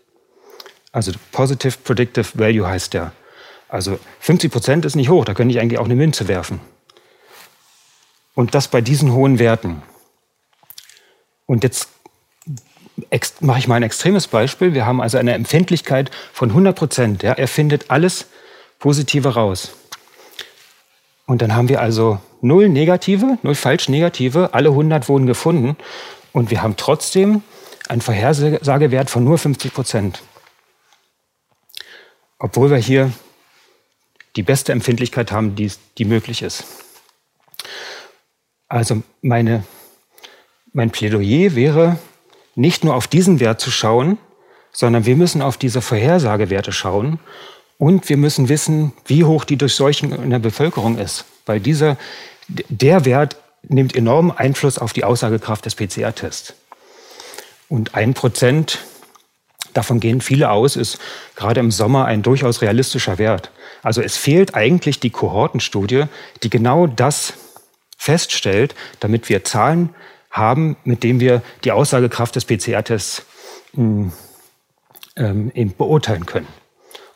[0.93, 3.11] Also Positive Predictive Value heißt der.
[3.69, 6.61] Also 50 Prozent ist nicht hoch, da könnte ich eigentlich auch eine Münze werfen.
[8.37, 9.83] Und das bei diesen hohen Werten.
[11.47, 11.89] Und jetzt
[13.41, 14.75] mache ich mal ein extremes Beispiel.
[14.75, 17.23] Wir haben also eine Empfindlichkeit von 100 Prozent.
[17.23, 18.27] Ja, er findet alles
[18.79, 19.73] Positive raus.
[21.27, 24.51] Und dann haben wir also null Negative, null falsch Negative.
[24.53, 25.77] Alle 100 wurden gefunden.
[26.33, 27.43] Und wir haben trotzdem
[27.89, 30.23] einen Vorhersagewert von nur 50 Prozent.
[32.39, 33.13] Obwohl wir hier
[34.37, 36.65] die beste Empfindlichkeit haben, die, die möglich ist.
[38.69, 39.65] Also meine,
[40.73, 41.99] mein Plädoyer wäre,
[42.57, 44.19] nicht nur auf diesen Wert zu schauen,
[44.73, 47.21] sondern wir müssen auf diese Vorhersagewerte schauen
[47.79, 51.27] und wir müssen wissen, wie hoch die Durchseuchung in der Bevölkerung ist.
[51.45, 51.97] Weil dieser,
[52.49, 56.55] der Wert nimmt enormen Einfluss auf die Aussagekraft des PCR-Tests.
[57.69, 58.79] Und ein Prozent,
[59.75, 60.99] davon gehen viele aus, ist
[61.35, 63.51] gerade im Sommer ein durchaus realistischer Wert.
[63.83, 66.05] Also es fehlt eigentlich die Kohortenstudie,
[66.43, 67.35] die genau das
[67.99, 69.95] feststellt, damit wir Zahlen
[70.31, 73.25] haben, mit denen wir die Aussagekraft des PCR-Tests
[73.75, 74.13] hm,
[75.17, 76.49] ähm, beurteilen können.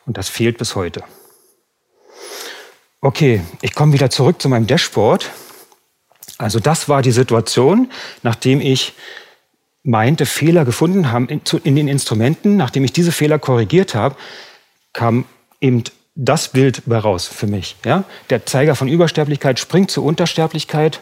[0.05, 1.03] Und das fehlt bis heute.
[2.99, 5.31] Okay, ich komme wieder zurück zu meinem Dashboard.
[6.37, 7.91] Also das war die Situation,
[8.23, 8.93] nachdem ich
[9.83, 12.57] meinte, Fehler gefunden haben in, den Instrumenten.
[12.57, 14.15] Nachdem ich diese Fehler korrigiert habe,
[14.93, 15.25] kam
[15.59, 15.83] eben
[16.15, 17.75] das Bild raus für mich.
[17.85, 18.03] Ja?
[18.29, 20.99] Der Zeiger von Übersterblichkeit springt zur Untersterblichkeit.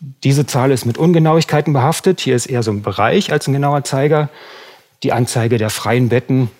[0.00, 2.20] Diese Zahl ist mit Ungenauigkeiten behaftet.
[2.20, 4.28] Hier ist eher so ein Bereich als ein genauer Zeiger.
[5.02, 6.50] Die Anzeige der freien Betten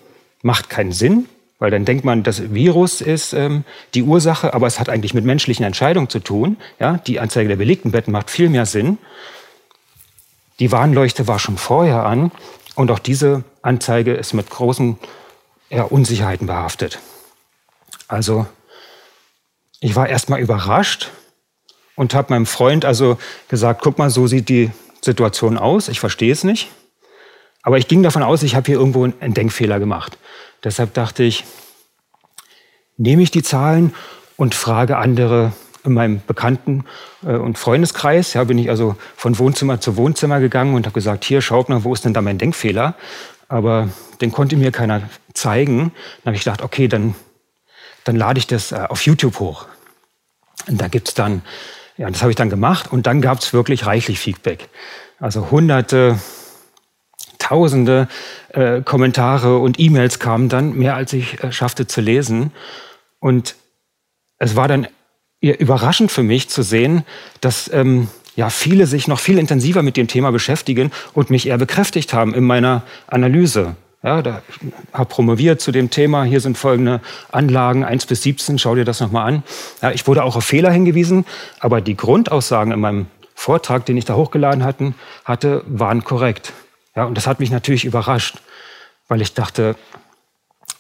[0.43, 1.29] macht keinen Sinn.
[1.61, 3.65] Weil dann denkt man, das Virus ist ähm,
[3.95, 6.57] die Ursache, aber es hat eigentlich mit menschlichen Entscheidungen zu tun.
[6.79, 6.99] Ja?
[6.99, 8.99] Die Anzeige der belegten Betten macht viel mehr Sinn.
[10.61, 12.31] Die Warnleuchte war schon vorher an
[12.75, 14.99] und auch diese Anzeige ist mit großen
[15.71, 17.01] ja, Unsicherheiten behaftet.
[18.07, 18.47] Also
[19.81, 21.11] ich war erstmal überrascht
[21.99, 23.19] und habe meinem Freund also
[23.49, 24.71] gesagt, guck mal, so sieht die
[25.03, 26.71] Situation aus, ich verstehe es nicht.
[27.63, 30.17] Aber ich ging davon aus, ich habe hier irgendwo einen Denkfehler gemacht.
[30.63, 31.45] Deshalb dachte ich,
[32.97, 33.95] nehme ich die Zahlen
[34.37, 35.53] und frage andere
[35.85, 36.85] in meinem Bekannten-
[37.25, 38.33] äh, und Freundeskreis.
[38.35, 41.83] Ja, bin ich also von Wohnzimmer zu Wohnzimmer gegangen und habe gesagt, hier schaut mal,
[41.83, 42.95] wo ist denn da mein Denkfehler?
[43.49, 43.89] Aber
[44.21, 45.03] den konnte mir keiner
[45.35, 45.93] zeigen.
[46.23, 47.17] Dann habe ich gedacht, okay, dann,
[48.05, 49.67] dann lade ich das äh, auf YouTube hoch.
[50.69, 51.43] Und da gibt es dann,
[51.99, 54.69] ja, das habe ich dann gemacht und dann gab es wirklich reichlich Feedback.
[55.19, 56.19] Also hunderte,
[57.39, 58.09] tausende
[58.51, 62.53] äh, Kommentare und E-Mails kamen dann, mehr als ich äh, schaffte zu lesen.
[63.19, 63.57] Und
[64.39, 64.87] es war dann
[65.41, 67.05] überraschend für mich zu sehen,
[67.41, 71.59] dass ähm, ja, viele sich noch viel intensiver mit dem Thema beschäftigen und mich eher
[71.59, 73.77] bekräftigt haben in meiner Analyse.
[74.09, 74.41] Ja, da
[74.95, 76.25] habe promoviert zu dem Thema.
[76.25, 78.59] Hier sind folgende Anlagen 1 bis 17.
[78.59, 79.43] Schau dir das nochmal an.
[79.83, 81.27] Ja, ich wurde auch auf Fehler hingewiesen,
[81.61, 84.95] aber die Grundaussagen in meinem Vortrag, den ich da hochgeladen hatten,
[85.27, 86.55] hatte, waren korrekt.
[86.97, 88.39] Ja, und das hat mich natürlich überrascht,
[89.09, 89.77] weil ich dachte,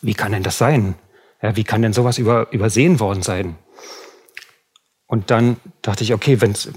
[0.01, 0.95] wie kann denn das sein?
[1.43, 3.57] Ja, wie kann denn sowas über, übersehen worden sein?
[5.07, 6.70] Und dann dachte ich, okay, wenn's,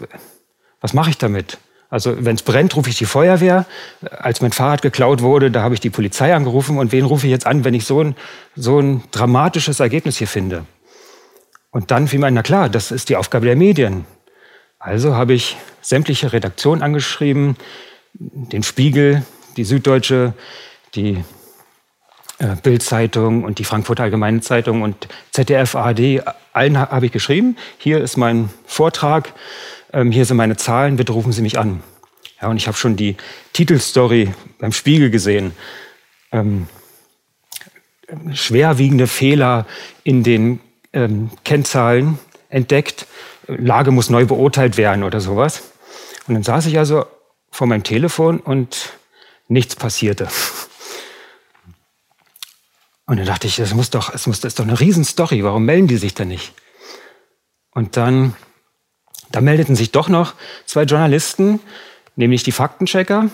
[0.82, 1.60] was mache ich damit?
[1.92, 3.66] Also wenn es brennt, rufe ich die Feuerwehr.
[4.10, 6.80] Als mein Fahrrad geklaut wurde, da habe ich die Polizei angerufen.
[6.80, 8.16] Und wen rufe ich jetzt an, wenn ich so ein,
[8.56, 10.66] so ein dramatisches Ergebnis hier finde?
[11.70, 14.06] Und dann fiel mir na klar, das ist die Aufgabe der Medien.
[14.80, 17.58] Also habe ich sämtliche Redaktionen angeschrieben,
[18.14, 19.24] den Spiegel,
[19.58, 20.34] die Süddeutsche,
[20.96, 21.24] die
[22.39, 26.24] äh, Bild-Zeitung und die Frankfurter Allgemeine Zeitung und ZDF, ARD,
[26.54, 27.58] allen habe ich geschrieben.
[27.78, 29.34] Hier ist mein Vortrag,
[29.94, 31.84] ähm, hier sind meine Zahlen, bitte rufen Sie mich an.
[32.42, 33.18] Ja, und ich habe schon die
[33.54, 35.54] Titelstory beim Spiegel gesehen.
[36.32, 36.68] Ähm,
[38.34, 39.66] schwerwiegende Fehler
[40.04, 40.60] in den
[40.94, 42.20] ähm, Kennzahlen
[42.50, 43.08] entdeckt.
[43.48, 45.64] Lage muss neu beurteilt werden oder sowas.
[46.28, 47.06] Und dann saß ich also
[47.52, 48.94] vor meinem Telefon und
[49.48, 50.28] nichts passierte.
[53.06, 55.44] Und dann dachte ich, das muss doch, es muss, das ist doch eine Riesenstory.
[55.44, 56.54] Warum melden die sich denn nicht?
[57.72, 58.36] Und dann,
[59.32, 60.34] da meldeten sich doch noch
[60.65, 61.59] zwei Journalisten,
[62.15, 63.29] nämlich die Faktenchecker,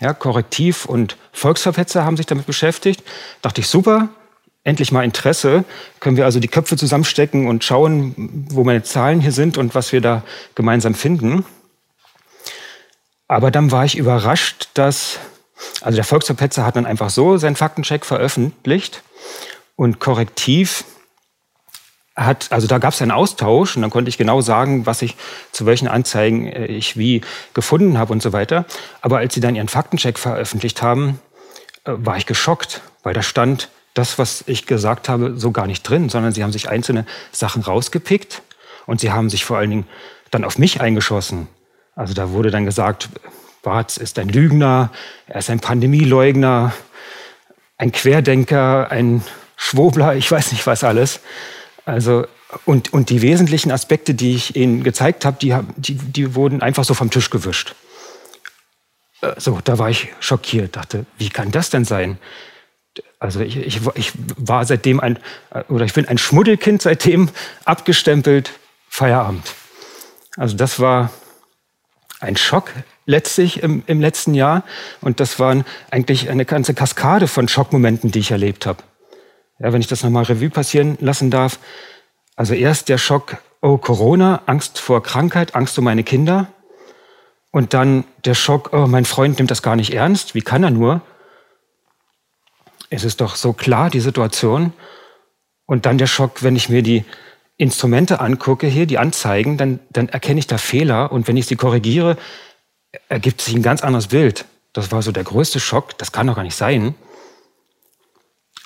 [0.00, 3.04] ja, Korrektiv und Volksverpetzer haben sich damit beschäftigt.
[3.40, 4.08] Dachte ich, super,
[4.64, 5.64] endlich mal Interesse.
[6.00, 9.92] Können wir also die Köpfe zusammenstecken und schauen, wo meine Zahlen hier sind und was
[9.92, 10.24] wir da
[10.56, 11.44] gemeinsam finden.
[13.28, 15.18] Aber dann war ich überrascht, dass,
[15.80, 19.02] also der Volksverpetzer hat dann einfach so seinen Faktencheck veröffentlicht
[19.76, 20.84] und Korrektiv
[22.14, 25.16] hat, also da gab es einen Austausch und dann konnte ich genau sagen, was ich
[25.50, 27.22] zu welchen Anzeigen äh, ich wie
[27.54, 28.66] gefunden habe und so weiter.
[29.00, 31.20] Aber als sie dann ihren Faktencheck veröffentlicht haben,
[31.84, 35.82] äh, war ich geschockt, weil da stand das, was ich gesagt habe, so gar nicht
[35.82, 38.42] drin, sondern sie haben sich einzelne Sachen rausgepickt
[38.86, 39.86] und sie haben sich vor allen Dingen
[40.30, 41.48] dann auf mich eingeschossen.
[41.94, 43.10] Also da wurde dann gesagt,
[43.62, 44.90] Barth ist ein Lügner,
[45.26, 46.72] er ist ein Pandemieleugner,
[47.76, 49.22] ein Querdenker, ein
[49.56, 51.20] Schwobler, ich weiß nicht was alles.
[51.84, 52.26] Also,
[52.64, 56.84] und, und die wesentlichen Aspekte, die ich Ihnen gezeigt habe, die, die, die wurden einfach
[56.84, 57.74] so vom Tisch gewischt.
[59.20, 62.18] Äh, so, da war ich schockiert, dachte, wie kann das denn sein?
[63.18, 65.18] Also ich, ich, ich war seitdem ein,
[65.68, 67.30] oder ich bin ein Schmuddelkind seitdem
[67.64, 68.52] abgestempelt,
[68.88, 69.54] Feierabend.
[70.36, 71.10] Also das war
[72.20, 72.70] ein Schock
[73.06, 74.64] letztlich im, im letzten Jahr.
[75.00, 78.82] Und das waren eigentlich eine ganze Kaskade von Schockmomenten, die ich erlebt habe.
[79.62, 81.58] Ja, wenn ich das nochmal Revue passieren lassen darf.
[82.34, 86.48] Also erst der Schock, oh Corona, Angst vor Krankheit, Angst um meine Kinder.
[87.52, 90.70] Und dann der Schock, oh mein Freund nimmt das gar nicht ernst, wie kann er
[90.70, 91.02] nur?
[92.90, 94.72] Es ist doch so klar, die Situation.
[95.66, 97.04] Und dann der Schock, wenn ich mir die
[97.56, 101.56] Instrumente angucke, hier die Anzeigen, dann, dann erkenne ich da Fehler und wenn ich sie
[101.56, 102.16] korrigiere,
[103.08, 104.44] ergibt sich ein ganz anderes Bild.
[104.72, 106.94] Das war so der größte Schock, das kann doch gar nicht sein.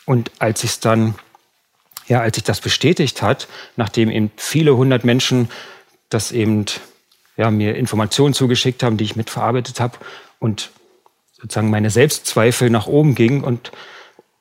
[0.06, 1.14] Und als ich dann,
[2.06, 5.50] ja, als sich das bestätigt hat, nachdem eben viele hundert Menschen
[6.08, 6.64] das eben,
[7.36, 9.98] ja, mir Informationen zugeschickt haben, die ich mitverarbeitet habe
[10.38, 10.70] und
[11.32, 13.72] sozusagen meine Selbstzweifel nach oben gingen und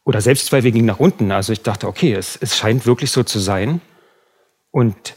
[0.06, 1.32] oder Selbstzweifel gingen nach unten.
[1.32, 3.82] Also ich dachte, okay, es, es scheint wirklich so zu sein.
[4.72, 5.16] Und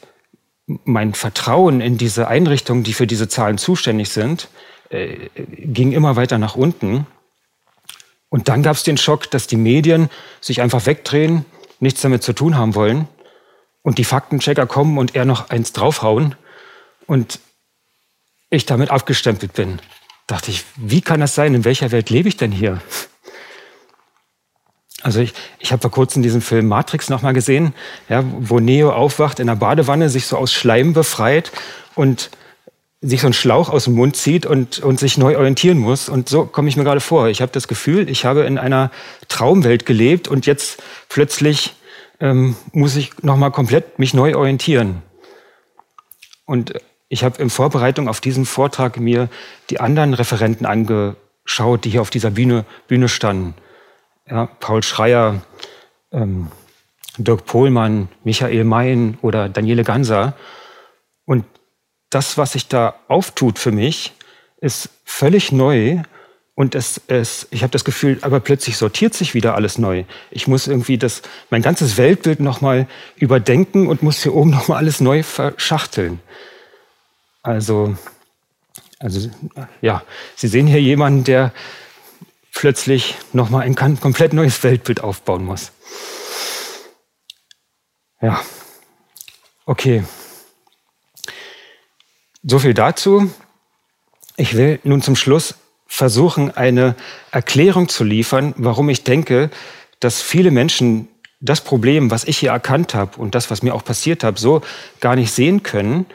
[0.84, 4.48] mein Vertrauen in diese Einrichtungen, die für diese Zahlen zuständig sind,
[4.88, 7.06] äh, ging immer weiter nach unten.
[8.30, 10.10] Und dann gab es den Schock, dass die Medien
[10.40, 11.44] sich einfach wegdrehen,
[11.80, 13.08] nichts damit zu tun haben wollen
[13.82, 16.34] und die Faktenchecker kommen und er noch eins draufhauen
[17.06, 17.40] und
[18.50, 19.80] ich damit abgestempelt bin.
[20.26, 21.54] Dachte ich, wie kann das sein?
[21.54, 22.82] In welcher Welt lebe ich denn hier?
[25.02, 27.72] Also ich, ich habe vor kurzem diesen Film Matrix nochmal gesehen,
[28.08, 31.52] ja, wo Neo aufwacht in der Badewanne, sich so aus Schleim befreit
[31.94, 32.30] und
[33.00, 36.08] sich so einen Schlauch aus dem Mund zieht und, und sich neu orientieren muss.
[36.08, 37.28] Und so komme ich mir gerade vor.
[37.28, 38.90] Ich habe das Gefühl, ich habe in einer
[39.28, 41.74] Traumwelt gelebt und jetzt plötzlich
[42.20, 45.02] ähm, muss ich nochmal komplett mich neu orientieren.
[46.44, 46.74] Und
[47.08, 49.28] ich habe in Vorbereitung auf diesen Vortrag mir
[49.70, 53.54] die anderen Referenten angeschaut, die hier auf dieser Bühne, Bühne standen.
[54.28, 55.42] Ja, Paul Schreier,
[56.12, 56.48] ähm,
[57.16, 60.34] Dirk Pohlmann, Michael Mayen oder Daniele Ganser.
[62.10, 64.14] Das, was sich da auftut für mich,
[64.60, 66.02] ist völlig neu.
[66.54, 70.04] Und es, es, ich habe das Gefühl, aber plötzlich sortiert sich wieder alles neu.
[70.30, 75.00] Ich muss irgendwie das, mein ganzes Weltbild nochmal überdenken und muss hier oben nochmal alles
[75.00, 76.20] neu verschachteln.
[77.42, 77.96] Also,
[78.98, 79.30] also,
[79.80, 80.02] ja,
[80.34, 81.52] Sie sehen hier jemanden, der
[82.52, 85.70] plötzlich nochmal ein komplett neues Weltbild aufbauen muss.
[88.20, 88.42] Ja,
[89.64, 90.02] okay.
[92.50, 93.30] So viel dazu.
[94.38, 96.94] Ich will nun zum Schluss versuchen, eine
[97.30, 99.50] Erklärung zu liefern, warum ich denke,
[100.00, 101.08] dass viele Menschen
[101.40, 104.62] das Problem, was ich hier erkannt habe und das, was mir auch passiert habe, so
[105.00, 106.06] gar nicht sehen können,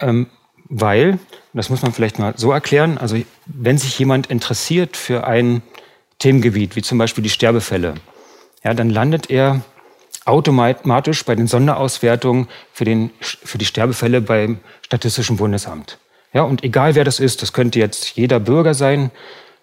[0.00, 0.28] ähm,
[0.64, 1.18] weil,
[1.52, 5.60] das muss man vielleicht mal so erklären, also wenn sich jemand interessiert für ein
[6.18, 7.96] Themengebiet, wie zum Beispiel die Sterbefälle,
[8.64, 9.60] ja, dann landet er
[10.28, 15.98] automatisch bei den Sonderauswertungen für, den, für die Sterbefälle beim Statistischen Bundesamt.
[16.32, 19.10] Ja, und egal wer das ist, das könnte jetzt jeder Bürger sein,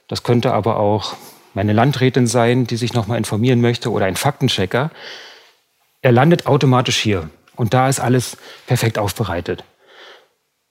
[0.08, 1.16] das könnte aber auch
[1.54, 4.92] meine Landrätin sein, die sich nochmal informieren möchte oder ein Faktenchecker.
[6.02, 8.38] Er landet automatisch hier und da ist alles
[8.68, 9.64] perfekt aufbereitet.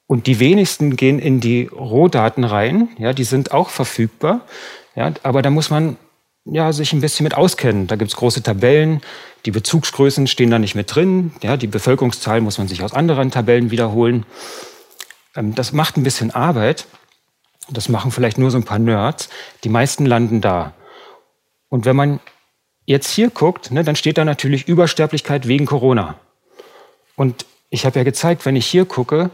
[0.07, 4.43] Und die wenigsten gehen in die Rohdaten rein, ja, die sind auch verfügbar,
[4.95, 5.97] ja, aber da muss man
[6.45, 7.87] ja, sich ein bisschen mit auskennen.
[7.87, 9.01] Da gibt es große Tabellen,
[9.47, 11.33] die Bezugsgrößen stehen da nicht mit drin.
[11.43, 14.25] Ja, die Bevölkerungszahl muss man sich aus anderen Tabellen wiederholen.
[15.37, 16.87] Ähm, das macht ein bisschen Arbeit.
[17.71, 19.29] Das machen vielleicht nur so ein paar Nerds.
[19.65, 20.75] Die meisten landen da.
[21.69, 22.21] Und wenn man
[22.87, 26.17] jetzt hier guckt, ne, dann steht da natürlich Übersterblichkeit wegen Corona.
[27.17, 29.31] Und ich habe ja gezeigt, wenn ich hier gucke,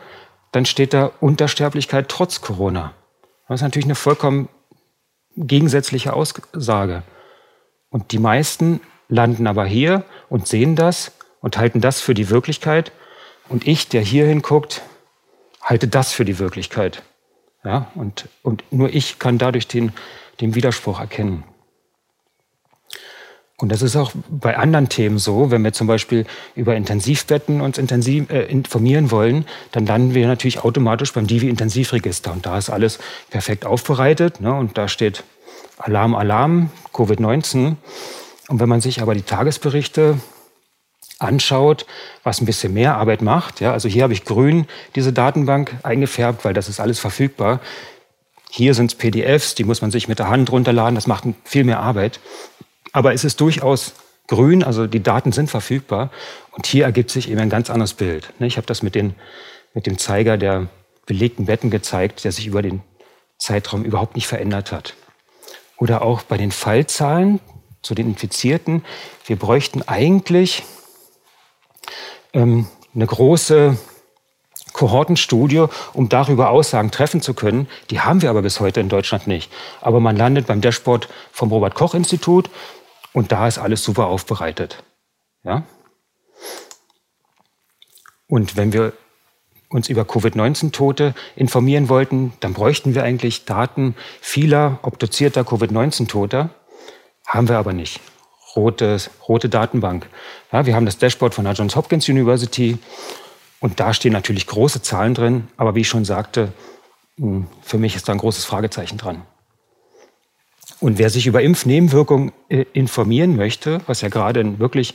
[0.52, 2.94] dann steht da Untersterblichkeit trotz Corona.
[3.48, 4.48] Das ist natürlich eine vollkommen
[5.36, 7.02] gegensätzliche Aussage.
[7.90, 12.92] Und die meisten landen aber hier und sehen das und halten das für die Wirklichkeit.
[13.48, 14.82] Und ich, der hier hinguckt,
[15.60, 17.02] halte das für die Wirklichkeit.
[17.64, 19.92] Ja, und, und nur ich kann dadurch den,
[20.40, 21.44] den Widerspruch erkennen.
[23.60, 27.76] Und das ist auch bei anderen Themen so, wenn wir zum Beispiel über Intensivbetten uns
[27.76, 32.32] intensiv, äh, informieren wollen, dann landen wir natürlich automatisch beim Divi-Intensivregister.
[32.32, 32.98] Und da ist alles
[33.28, 34.40] perfekt aufbereitet.
[34.40, 34.54] Ne?
[34.54, 35.24] Und da steht
[35.76, 37.76] Alarm, Alarm, Covid-19.
[38.48, 40.18] Und wenn man sich aber die Tagesberichte
[41.18, 41.84] anschaut,
[42.22, 46.46] was ein bisschen mehr Arbeit macht, ja, also hier habe ich grün diese Datenbank eingefärbt,
[46.46, 47.60] weil das ist alles verfügbar.
[48.50, 51.64] Hier sind es PDFs, die muss man sich mit der Hand runterladen, das macht viel
[51.64, 52.20] mehr Arbeit.
[52.92, 53.92] Aber es ist durchaus
[54.26, 56.10] grün, also die Daten sind verfügbar.
[56.52, 58.32] Und hier ergibt sich eben ein ganz anderes Bild.
[58.38, 59.14] Ne, ich habe das mit, den,
[59.74, 60.68] mit dem Zeiger der
[61.06, 62.82] belegten Betten gezeigt, der sich über den
[63.38, 64.94] Zeitraum überhaupt nicht verändert hat.
[65.76, 67.40] Oder auch bei den Fallzahlen
[67.82, 68.84] zu den Infizierten.
[69.26, 70.62] Wir bräuchten eigentlich
[72.32, 73.78] ähm, eine große
[74.72, 77.68] Kohortenstudie, um darüber Aussagen treffen zu können.
[77.90, 79.50] Die haben wir aber bis heute in Deutschland nicht.
[79.80, 82.50] Aber man landet beim Dashboard vom Robert Koch Institut
[83.12, 84.82] und da ist alles super aufbereitet.
[85.44, 85.64] Ja?
[88.28, 88.92] Und wenn wir
[89.68, 96.50] uns über Covid-19-Tote informieren wollten, dann bräuchten wir eigentlich Daten vieler obduzierter Covid-19-Toter.
[97.26, 98.00] Haben wir aber nicht.
[98.56, 100.08] Rote, rote Datenbank.
[100.50, 102.78] Ja, wir haben das Dashboard von der Johns Hopkins University
[103.60, 106.52] und da stehen natürlich große Zahlen drin, aber wie ich schon sagte,
[107.16, 109.22] hm, für mich ist da ein großes Fragezeichen dran.
[110.80, 114.94] Und wer sich über Impfnebenwirkungen äh, informieren möchte, was ja gerade ein wirklich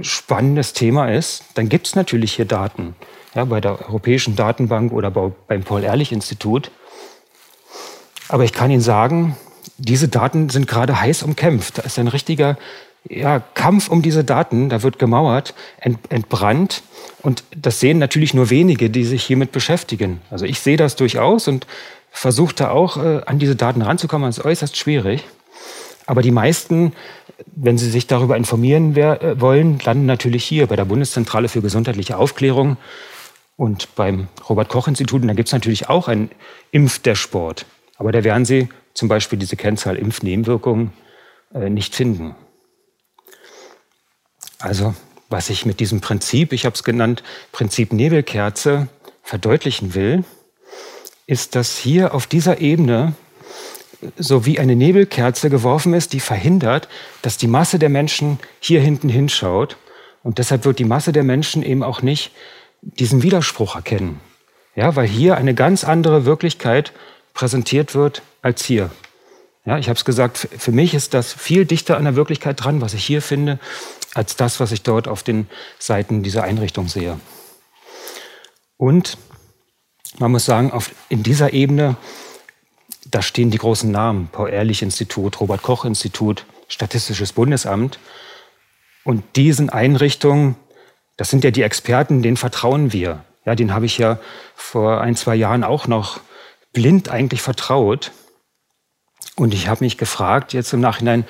[0.00, 2.94] spannendes Thema ist, dann gibt es natürlich hier Daten.
[3.34, 6.70] Ja, bei der Europäischen Datenbank oder beim Paul-Ehrlich-Institut.
[8.28, 9.36] Aber ich kann Ihnen sagen,
[9.78, 11.78] diese Daten sind gerade heiß umkämpft.
[11.78, 12.58] Da ist ein richtiger
[13.08, 14.68] ja, Kampf um diese Daten.
[14.68, 16.82] Da wird gemauert, ent, entbrannt.
[17.22, 20.20] Und das sehen natürlich nur wenige, die sich hiermit beschäftigen.
[20.30, 21.66] Also ich sehe das durchaus und
[22.10, 25.24] versucht da auch äh, an diese Daten ranzukommen, das ist äußerst schwierig.
[26.06, 26.92] Aber die meisten
[27.54, 32.16] wenn Sie sich darüber informieren äh, wollen, landen natürlich hier bei der Bundeszentrale für gesundheitliche
[32.16, 32.76] Aufklärung
[33.56, 35.22] und beim Robert-Koch-Institut.
[35.22, 36.30] Und da gibt es natürlich auch einen
[36.72, 37.66] Impfdashboard.
[37.96, 40.92] Aber da werden Sie zum Beispiel diese Kennzahl Impfnebenwirkungen
[41.54, 42.34] äh, nicht finden.
[44.58, 44.94] Also,
[45.28, 48.88] was ich mit diesem Prinzip, ich habe es genannt, Prinzip Nebelkerze,
[49.22, 50.24] verdeutlichen will,
[51.28, 53.12] ist, dass hier auf dieser Ebene
[54.16, 56.88] so wie eine Nebelkerze geworfen ist, die verhindert,
[57.22, 59.76] dass die Masse der Menschen hier hinten hinschaut.
[60.22, 62.32] Und deshalb wird die Masse der Menschen eben auch nicht
[62.80, 64.20] diesen Widerspruch erkennen.
[64.74, 66.92] Ja, weil hier eine ganz andere Wirklichkeit
[67.34, 68.90] präsentiert wird als hier.
[69.66, 72.80] Ja, ich habe es gesagt, für mich ist das viel dichter an der Wirklichkeit dran,
[72.80, 73.58] was ich hier finde,
[74.14, 75.46] als das, was ich dort auf den
[75.78, 77.20] Seiten dieser Einrichtung sehe.
[78.78, 79.18] Und
[80.18, 81.96] man muss sagen, auf, in dieser Ebene
[83.10, 87.98] da stehen die großen Namen, Paul-Ehrlich-Institut, Robert-Koch-Institut, Statistisches Bundesamt.
[89.04, 90.56] Und diesen Einrichtungen,
[91.16, 93.24] das sind ja die Experten, denen vertrauen wir.
[93.46, 94.18] Ja, den habe ich ja
[94.54, 96.20] vor ein, zwei Jahren auch noch
[96.74, 98.12] blind eigentlich vertraut.
[99.36, 101.24] Und ich habe mich gefragt, jetzt im Nachhinein,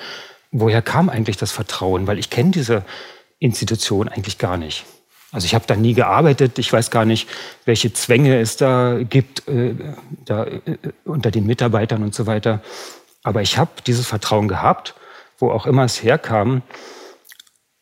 [0.51, 2.07] woher kam eigentlich das Vertrauen?
[2.07, 2.83] Weil ich kenne diese
[3.39, 4.85] Institution eigentlich gar nicht.
[5.31, 7.29] Also ich habe da nie gearbeitet, ich weiß gar nicht,
[7.65, 9.75] welche Zwänge es da gibt äh,
[10.25, 10.59] da, äh,
[11.05, 12.61] unter den Mitarbeitern und so weiter.
[13.23, 14.95] Aber ich habe dieses Vertrauen gehabt,
[15.37, 16.63] wo auch immer es herkam.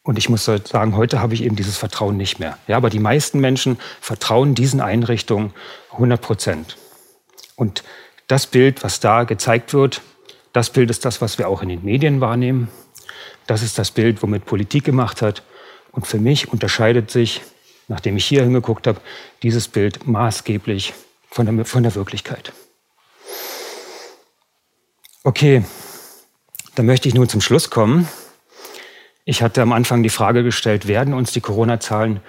[0.03, 2.57] Und ich muss sagen, heute habe ich eben dieses Vertrauen nicht mehr.
[2.67, 5.53] Ja, aber die meisten Menschen vertrauen diesen Einrichtungen
[5.91, 6.77] 100 Prozent.
[7.55, 7.83] Und
[8.27, 10.01] das Bild, was da gezeigt wird,
[10.53, 12.69] das Bild ist das, was wir auch in den Medien wahrnehmen.
[13.47, 15.43] Das ist das Bild, womit Politik gemacht hat.
[15.97, 17.41] Und für mich unterscheidet sich,
[17.87, 19.01] nachdem ich hier hingeguckt habe,
[19.41, 20.93] dieses Bild maßgeblich
[21.31, 22.53] von der, von der Wirklichkeit.
[25.23, 25.65] Okay,
[26.75, 28.07] dann möchte ich nun zum Schluss kommen.
[29.25, 32.19] Ich hatte am Anfang die Frage gestellt, werden uns die Corona-Zahlen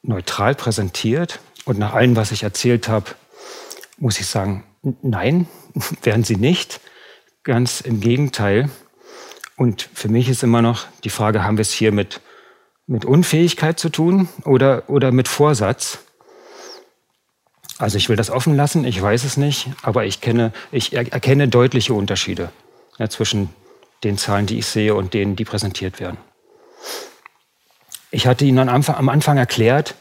[0.00, 1.40] neutral präsentiert?
[1.66, 3.10] Und nach allem, was ich erzählt habe,
[3.98, 4.64] muss ich sagen,
[5.02, 5.46] nein,
[6.02, 6.80] werden sie nicht.
[7.42, 8.70] Ganz im Gegenteil.
[9.58, 12.22] Und für mich ist immer noch die Frage, haben wir es hier mit
[12.90, 16.00] mit Unfähigkeit zu tun oder, oder mit Vorsatz?
[17.78, 21.48] Also ich will das offen lassen, ich weiß es nicht, aber ich, kenne, ich erkenne
[21.48, 22.50] deutliche Unterschiede
[22.98, 23.48] ja, zwischen
[24.02, 26.18] den Zahlen, die ich sehe und denen, die präsentiert werden.
[28.10, 29.94] Ich hatte Ihnen am Anfang erklärt,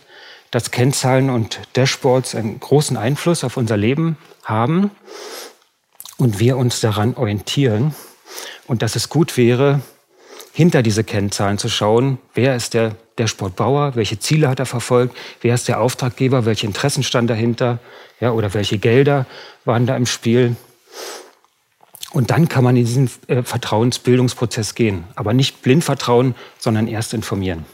[0.49, 4.89] dass Kennzahlen und Dashboards einen großen Einfluss auf unser Leben haben
[6.17, 7.93] und wir uns daran orientieren
[8.65, 9.81] und dass es gut wäre,
[10.53, 15.15] hinter diese Kennzahlen zu schauen, wer ist der, der Sportbauer, welche Ziele hat er verfolgt,
[15.41, 17.79] wer ist der Auftraggeber, welche Interessen stand dahinter
[18.19, 19.25] ja, oder welche Gelder
[19.65, 20.55] waren da im Spiel.
[22.11, 25.03] Und dann kann man in diesen äh, Vertrauensbildungsprozess gehen.
[25.15, 27.65] Aber nicht blind vertrauen, sondern erst informieren.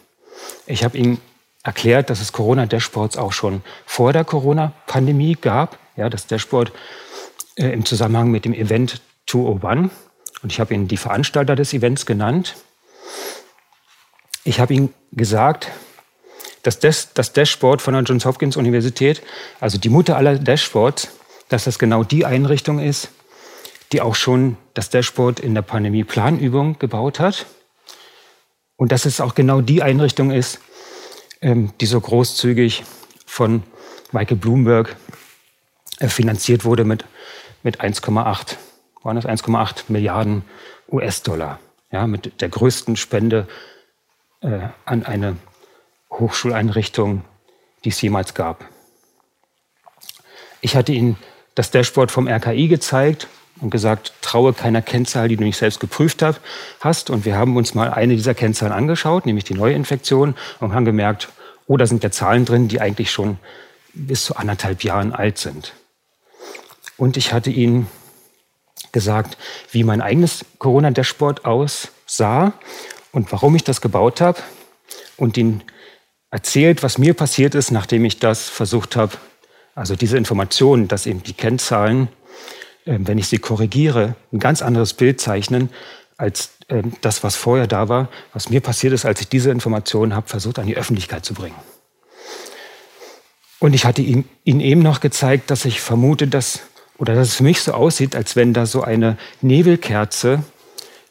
[0.67, 1.19] Ich habe Ihnen
[1.63, 5.79] erklärt, dass es Corona-Dashboards auch schon vor der Corona-Pandemie gab.
[5.95, 6.73] Ja, das Dashboard
[7.55, 9.91] äh, im Zusammenhang mit dem Event 201.
[10.45, 12.55] Und ich habe Ihnen die Veranstalter des Events genannt.
[14.43, 15.71] Ich habe Ihnen gesagt,
[16.61, 19.23] dass das, das Dashboard von der Johns Hopkins Universität,
[19.59, 21.07] also die Mutter aller Dashboards,
[21.49, 23.09] dass das genau die Einrichtung ist,
[23.91, 27.47] die auch schon das Dashboard in der Pandemie-Planübung gebaut hat.
[28.75, 30.59] Und dass es auch genau die Einrichtung ist,
[31.41, 32.83] ähm, die so großzügig
[33.25, 33.63] von
[34.11, 34.95] Michael Bloomberg
[35.97, 37.03] äh, finanziert wurde mit,
[37.63, 38.57] mit 1,8,
[39.05, 40.43] waren das 1,8 Milliarden
[40.91, 41.59] US-Dollar.
[41.91, 43.47] Ja, mit der größten Spende
[44.41, 45.37] äh, an eine
[46.11, 47.23] Hochschuleinrichtung,
[47.83, 48.65] die es jemals gab.
[50.59, 51.17] Ich hatte Ihnen
[51.53, 53.27] das Dashboard vom RKI gezeigt
[53.61, 56.23] und gesagt, traue keiner Kennzahl, die du nicht selbst geprüft
[56.81, 57.09] hast.
[57.09, 61.29] Und wir haben uns mal eine dieser Kennzahlen angeschaut, nämlich die Neuinfektion, und haben gemerkt,
[61.67, 63.37] oh, da sind ja Zahlen drin, die eigentlich schon
[63.93, 65.73] bis zu anderthalb Jahren alt sind.
[66.97, 67.87] Und ich hatte Ihnen
[68.91, 69.37] gesagt,
[69.71, 72.53] wie mein eigenes Corona-Dashboard aussah
[73.11, 74.39] und warum ich das gebaut habe
[75.17, 75.63] und ihnen
[76.31, 79.13] erzählt, was mir passiert ist, nachdem ich das versucht habe.
[79.73, 82.09] Also diese Informationen, dass eben die Kennzahlen,
[82.85, 85.69] äh, wenn ich sie korrigiere, ein ganz anderes Bild zeichnen
[86.17, 90.15] als äh, das, was vorher da war, was mir passiert ist, als ich diese Informationen
[90.15, 91.55] habe versucht an die Öffentlichkeit zu bringen.
[93.59, 96.61] Und ich hatte Ihnen eben noch gezeigt, dass ich vermute, dass,
[96.97, 100.43] oder dass es für mich so aussieht, als wenn da so eine Nebelkerze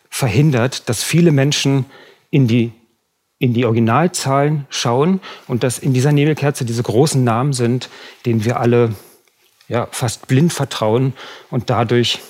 [0.09, 1.87] verhindert, dass viele Menschen
[2.30, 2.72] in die,
[3.39, 7.91] in die Originalzahlen schauen und dass in dieser Nebelkerze diese großen Namen sind,
[8.24, 8.95] denen wir alle
[9.68, 11.14] ja, fast blind vertrauen
[11.51, 12.20] und dadurch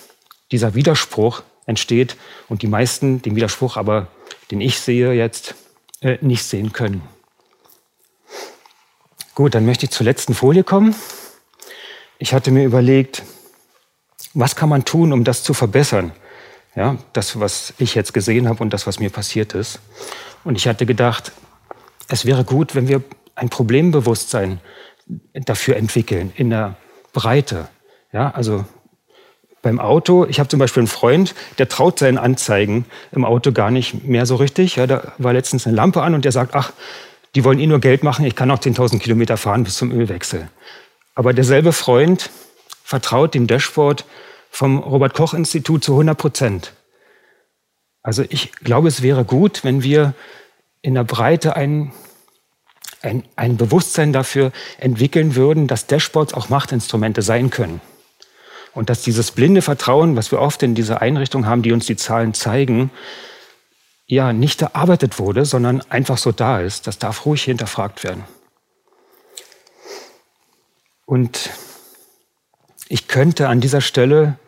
[0.51, 2.17] dieser Widerspruch entsteht
[2.49, 4.09] und die meisten den Widerspruch aber
[4.51, 5.55] den ich sehe, jetzt
[6.01, 7.03] äh, nicht sehen können.
[9.35, 10.95] Gut, dann möchte ich zur letzten Folie kommen.
[12.19, 13.25] Ich hatte mir überlegt,
[14.35, 16.13] was kann man tun, um das zu verbessern?
[16.77, 19.79] Ja, das, was ich jetzt gesehen habe und das, was mir passiert ist.
[20.43, 21.33] Und ich hatte gedacht,
[22.09, 23.03] es wäre gut, wenn wir
[23.37, 24.61] ein Problembewusstsein
[25.35, 26.77] dafür entwickeln in der
[27.13, 27.69] Breite.
[28.13, 28.65] Ja, also
[29.63, 33.71] beim Auto, ich habe zum Beispiel einen Freund, der traut seinen Anzeigen im Auto gar
[33.71, 34.77] nicht mehr so richtig.
[34.77, 36.73] Ja, da war letztens eine Lampe an und der sagt, ach,
[37.35, 40.49] die wollen eh nur Geld machen, ich kann auch 10.000 Kilometer fahren bis zum Ölwechsel.
[41.15, 42.31] Aber derselbe Freund
[42.85, 44.05] vertraut dem Dashboard
[44.51, 46.73] vom Robert Koch Institut zu 100 Prozent.
[48.03, 50.15] Also ich glaube, es wäre gut, wenn wir
[50.83, 51.93] in der Breite ein,
[53.01, 57.81] ein, ein Bewusstsein dafür entwickeln würden, dass Dashboards auch Machtinstrumente sein können.
[58.75, 61.97] Und dass dieses blinde Vertrauen, was wir oft in dieser Einrichtung haben, die uns die
[61.97, 62.91] Zahlen zeigen,
[64.07, 66.87] ja nicht erarbeitet wurde, sondern einfach so da ist.
[66.87, 68.25] Das darf ruhig hinterfragt werden.
[71.07, 71.51] Und
[72.89, 74.39] ich könnte an dieser Stelle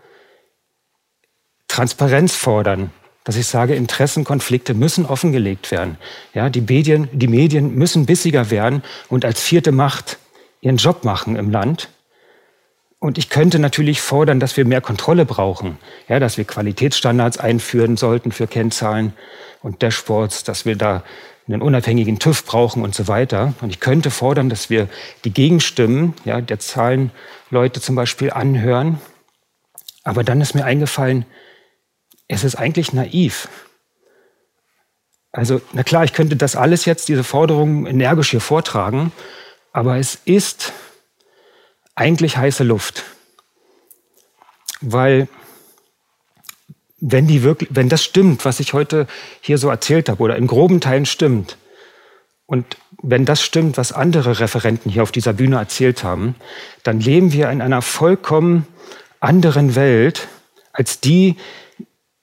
[1.69, 2.91] Transparenz fordern,
[3.25, 5.99] dass ich sage, Interessenkonflikte müssen offengelegt werden.
[6.33, 10.19] Ja, die, Medien, die Medien müssen bissiger werden und als vierte Macht
[10.61, 11.89] ihren Job machen im Land.
[12.99, 15.79] Und ich könnte natürlich fordern, dass wir mehr Kontrolle brauchen,
[16.09, 19.13] ja, dass wir Qualitätsstandards einführen sollten für Kennzahlen
[19.61, 21.03] und Dashboards, dass wir da
[21.47, 23.55] einen unabhängigen TÜV brauchen und so weiter.
[23.61, 24.89] Und ich könnte fordern, dass wir
[25.25, 29.01] die Gegenstimmen ja, der Zahlenleute zum Beispiel anhören.
[30.03, 31.25] Aber dann ist mir eingefallen,
[32.29, 33.49] es ist eigentlich naiv.
[35.33, 39.13] Also, na klar, ich könnte das alles jetzt, diese Forderungen energisch hier vortragen,
[39.73, 40.73] aber es ist
[41.95, 43.05] eigentlich heiße Luft.
[44.81, 45.29] Weil
[47.01, 49.07] wenn, die wirklich, wenn das stimmt, was ich heute
[49.41, 51.57] hier so erzählt habe, oder in groben Teilen stimmt,
[52.47, 56.37] und wenn das stimmt, was andere Referenten hier auf dieser Bühne erzählt haben,
[56.85, 58.67] dann leben wir in einer vollkommen
[59.19, 60.29] anderen Welt
[60.73, 61.37] als die,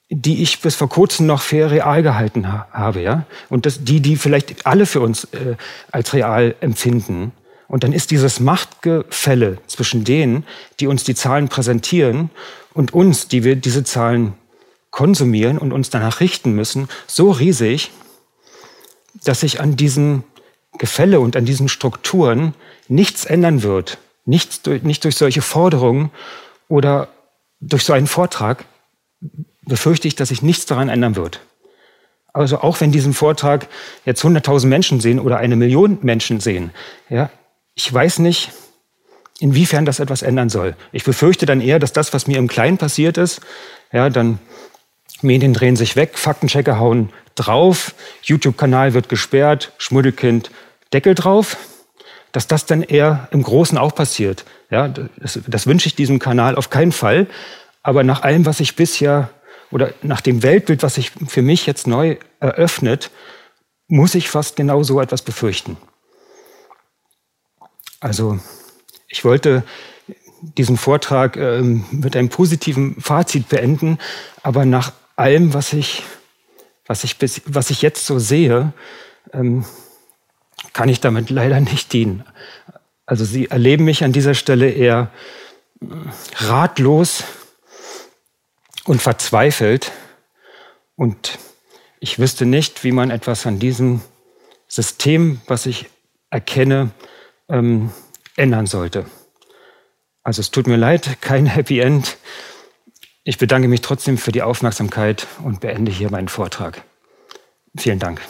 [0.08, 4.16] die ich bis vor kurzem noch für real gehalten habe, ja, und das, die, die
[4.16, 5.56] vielleicht alle für uns äh,
[5.90, 7.32] als real empfinden.
[7.68, 10.44] Und dann ist dieses Machtgefälle zwischen denen,
[10.78, 12.30] die uns die Zahlen präsentieren,
[12.72, 14.34] und uns, die wir diese Zahlen
[14.94, 17.90] konsumieren und uns danach richten müssen, so riesig,
[19.24, 20.22] dass sich an diesen
[20.78, 22.54] Gefälle und an diesen Strukturen
[22.86, 23.98] nichts ändern wird.
[24.24, 26.12] Nichts nicht durch solche Forderungen
[26.68, 27.08] oder
[27.60, 28.66] durch so einen Vortrag
[29.62, 31.40] befürchte ich, dass sich nichts daran ändern wird.
[32.32, 33.66] Also auch wenn diesen Vortrag
[34.04, 36.70] jetzt 100.000 Menschen sehen oder eine Million Menschen sehen,
[37.08, 37.30] ja,
[37.74, 38.52] ich weiß nicht,
[39.40, 40.76] inwiefern das etwas ändern soll.
[40.92, 43.40] Ich befürchte dann eher, dass das, was mir im Kleinen passiert ist,
[43.90, 44.38] ja, dann
[45.24, 50.50] Medien drehen sich weg, Faktenchecker hauen drauf, YouTube-Kanal wird gesperrt, Schmuddelkind
[50.92, 51.56] Deckel drauf,
[52.32, 54.44] dass das dann eher im Großen auch passiert.
[54.70, 57.26] Ja, das, das wünsche ich diesem Kanal auf keinen Fall.
[57.82, 59.30] Aber nach allem, was ich bisher
[59.70, 63.10] oder nach dem Weltbild, was sich für mich jetzt neu eröffnet,
[63.88, 65.76] muss ich fast genau so etwas befürchten.
[68.00, 68.38] Also
[69.08, 69.64] ich wollte
[70.40, 73.98] diesen Vortrag ähm, mit einem positiven Fazit beenden,
[74.42, 76.02] aber nach allem, was ich,
[76.86, 78.72] was ich, bis, was ich jetzt so sehe,
[79.32, 79.64] ähm,
[80.72, 82.24] kann ich damit leider nicht dienen.
[83.06, 85.10] Also Sie erleben mich an dieser Stelle eher
[85.80, 85.86] äh,
[86.36, 87.24] ratlos
[88.84, 89.92] und verzweifelt
[90.96, 91.38] und
[92.00, 94.02] ich wüsste nicht, wie man etwas an diesem
[94.68, 95.86] System, was ich
[96.30, 96.90] erkenne,
[97.48, 97.92] ähm,
[98.36, 99.06] ändern sollte.
[100.22, 102.16] Also es tut mir leid, kein Happy End.
[103.26, 106.82] Ich bedanke mich trotzdem für die Aufmerksamkeit und beende hier meinen Vortrag.
[107.74, 108.20] Vielen Dank.